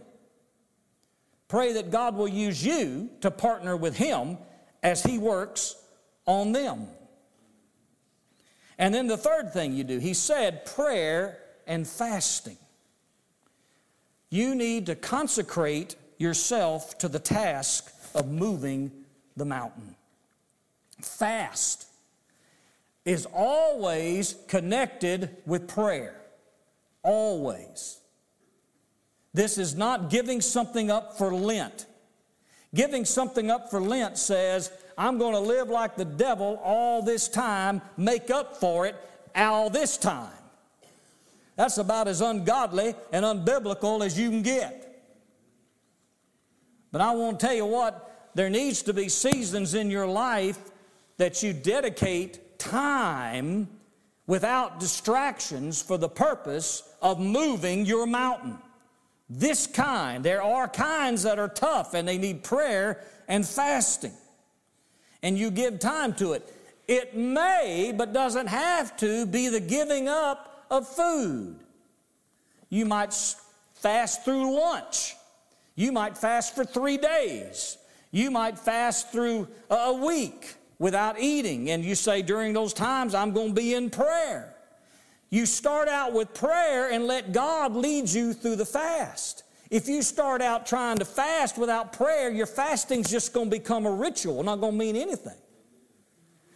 [1.48, 4.38] Pray that God will use you to partner with Him
[4.84, 5.76] as He works
[6.26, 6.88] on them.
[8.78, 12.58] And then the third thing you do, He said prayer and fasting.
[14.30, 18.92] You need to consecrate yourself to the task of moving
[19.36, 19.96] the mountain.
[21.04, 21.88] Fast
[23.06, 26.16] is always connected with prayer.
[27.04, 28.00] Always.
[29.34, 31.86] This is not giving something up for Lent.
[32.74, 37.28] Giving something up for Lent says, I'm going to live like the devil all this
[37.28, 38.96] time, make up for it
[39.36, 40.32] all this time.
[41.56, 45.04] That's about as ungodly and unbiblical as you can get.
[46.92, 50.60] But I want to tell you what, there needs to be seasons in your life
[51.18, 53.68] that you dedicate time
[54.26, 58.58] without distractions for the purpose of moving your mountain.
[59.30, 64.14] This kind, there are kinds that are tough and they need prayer and fasting.
[65.22, 66.54] And you give time to it.
[66.88, 71.60] It may, but doesn't have to, be the giving up of food.
[72.70, 73.14] You might
[73.76, 75.16] fast through lunch.
[75.76, 77.78] You might fast for three days.
[78.12, 83.32] You might fast through a week without eating, and you say, during those times, I'm
[83.32, 84.54] going to be in prayer.
[85.30, 89.44] You start out with prayer and let God lead you through the fast.
[89.70, 93.86] If you start out trying to fast without prayer, your fasting's just going to become
[93.86, 95.38] a ritual, not going to mean anything.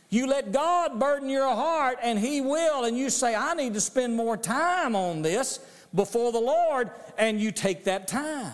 [0.10, 2.84] You let God burden your heart, and He will.
[2.84, 5.60] And you say, I need to spend more time on this
[5.96, 6.92] before the Lord.
[7.18, 8.52] And you take that time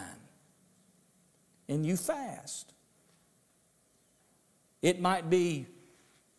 [1.67, 2.72] and you fast.
[4.83, 5.65] It might be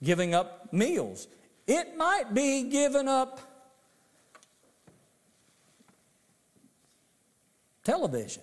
[0.02, 1.26] giving up meals,
[1.66, 3.40] it might be giving up
[7.82, 8.42] television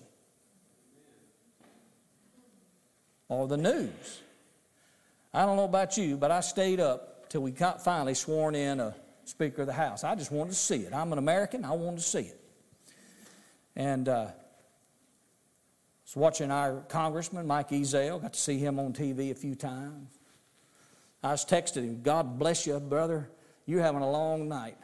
[3.28, 4.20] or the news.
[5.32, 8.80] I don't know about you, but I stayed up till we got finally sworn in
[8.80, 8.94] a
[9.24, 10.04] Speaker of the House.
[10.04, 10.92] I just wanted to see it.
[10.92, 12.40] I'm an American, I wanted to see it.
[13.76, 14.26] And uh,
[16.12, 20.18] was watching our congressman, Mike Ezell, got to see him on TV a few times.
[21.22, 23.30] I was texting him, God bless you, brother.
[23.64, 24.76] You're having a long night.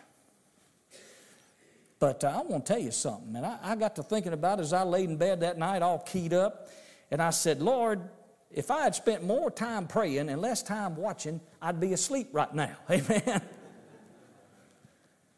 [1.98, 4.60] But uh, I want to tell you something, and I, I got to thinking about
[4.60, 6.68] it as I laid in bed that night, all keyed up,
[7.10, 8.08] and I said, Lord,
[8.50, 12.54] if I had spent more time praying and less time watching, I'd be asleep right
[12.54, 12.76] now.
[12.90, 13.42] Amen.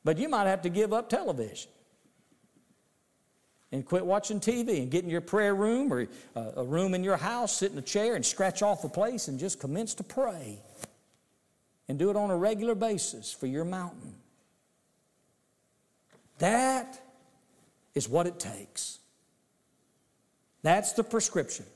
[0.05, 1.71] but you might have to give up television
[3.73, 7.05] and quit watching TV and get in your prayer room or uh, a room in
[7.05, 10.03] your house, sit in a chair and scratch off a place and just commence to
[10.03, 10.59] pray.
[11.89, 14.15] And do it on a regular basis for your mountain.
[16.39, 17.01] That
[17.95, 19.01] is what it takes.
[20.63, 21.67] That's the prescription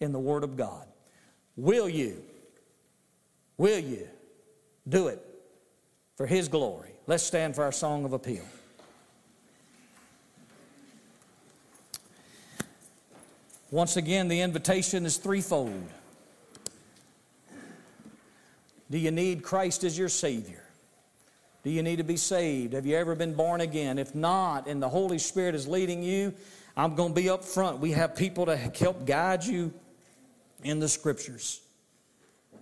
[0.00, 0.86] in the Word of God.
[1.56, 2.22] Will you?
[3.58, 4.08] Will you
[4.88, 5.22] do it
[6.16, 6.90] for His glory?
[7.06, 8.44] Let's stand for our song of appeal.
[13.72, 15.82] Once again, the invitation is threefold.
[18.90, 20.62] Do you need Christ as your Savior?
[21.64, 22.74] Do you need to be saved?
[22.74, 23.98] Have you ever been born again?
[23.98, 26.34] If not, and the Holy Spirit is leading you,
[26.76, 27.78] I'm going to be up front.
[27.78, 29.72] We have people to help guide you
[30.62, 31.62] in the scriptures.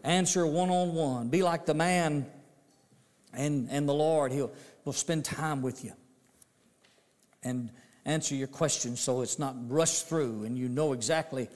[0.04, 1.28] Answer one on one.
[1.28, 2.24] Be like the man
[3.34, 4.30] and, and the Lord.
[4.30, 4.52] He'll,
[4.84, 5.92] will spend time with you
[7.42, 7.70] and
[8.04, 11.48] answer your questions so it's not rushed through and you know exactly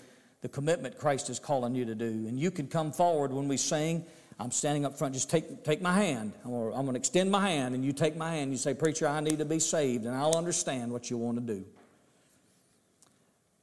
[0.42, 2.06] the commitment Christ is calling you to do.
[2.06, 4.04] And you can come forward when we sing.
[4.38, 7.48] I'm standing up front, just take, take my hand, or I'm going to extend my
[7.48, 8.50] hand, and you take my hand.
[8.50, 11.54] You say, Preacher, I need to be saved, and I'll understand what you want to
[11.54, 11.64] do.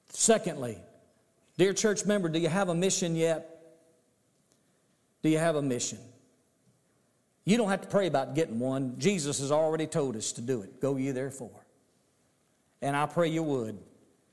[0.10, 0.78] Secondly,
[1.62, 3.62] Dear church member, do you have a mission yet?
[5.22, 6.00] Do you have a mission?
[7.46, 8.96] You don't have to pray about getting one.
[8.98, 10.82] Jesus has already told us to do it.
[10.82, 11.66] Go ye therefore.
[12.82, 13.78] And I pray you would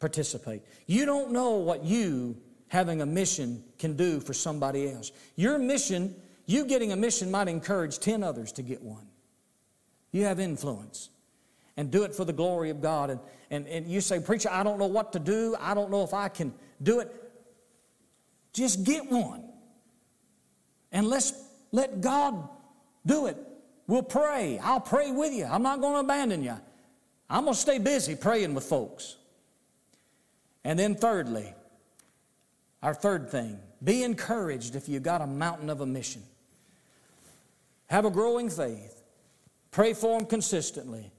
[0.00, 0.62] participate.
[0.86, 2.36] You don't know what you
[2.68, 5.10] having a mission can do for somebody else.
[5.36, 6.14] Your mission,
[6.46, 9.06] you getting a mission might encourage 10 others to get one.
[10.12, 11.10] You have influence.
[11.76, 13.10] And do it for the glory of God.
[13.10, 13.20] And,
[13.50, 15.54] and, and you say, Preacher, I don't know what to do.
[15.60, 17.14] I don't know if I can do it.
[18.52, 19.44] Just get one.
[20.90, 21.32] And let's
[21.70, 22.48] let God
[23.06, 23.36] do it.
[23.86, 24.58] We'll pray.
[24.58, 25.44] I'll pray with you.
[25.44, 26.56] I'm not going to abandon you.
[27.30, 29.16] I'm going to stay busy praying with folks.
[30.64, 31.52] And then, thirdly,
[32.82, 36.22] our third thing be encouraged if you got a mountain of a mission.
[37.86, 39.02] Have a growing faith.
[39.70, 41.10] Pray for them consistently.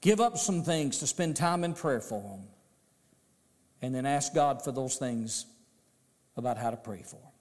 [0.00, 2.48] Give up some things to spend time in prayer for them
[3.82, 5.46] and then ask God for those things
[6.36, 7.16] about how to pray for.
[7.16, 7.32] Them.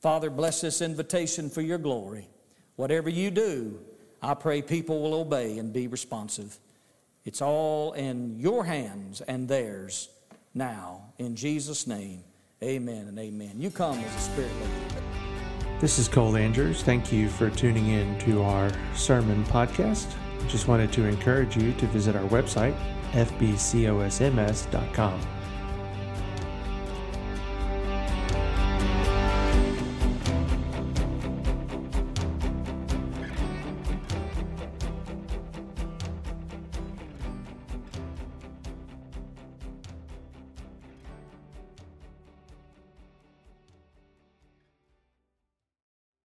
[0.00, 2.28] Father, bless this invitation for your glory.
[2.76, 3.78] Whatever you do,
[4.22, 6.56] I pray people will obey and be responsive.
[7.24, 10.08] It's all in your hands and theirs
[10.54, 11.12] now.
[11.18, 12.22] In Jesus' name,
[12.62, 13.54] amen and amen.
[13.58, 15.02] You come as a spirit leader.
[15.80, 16.84] This is Cole Andrews.
[16.84, 20.14] Thank you for tuning in to our sermon podcast.
[20.46, 22.76] Just wanted to encourage you to visit our website,
[23.12, 25.20] fbcosms.com.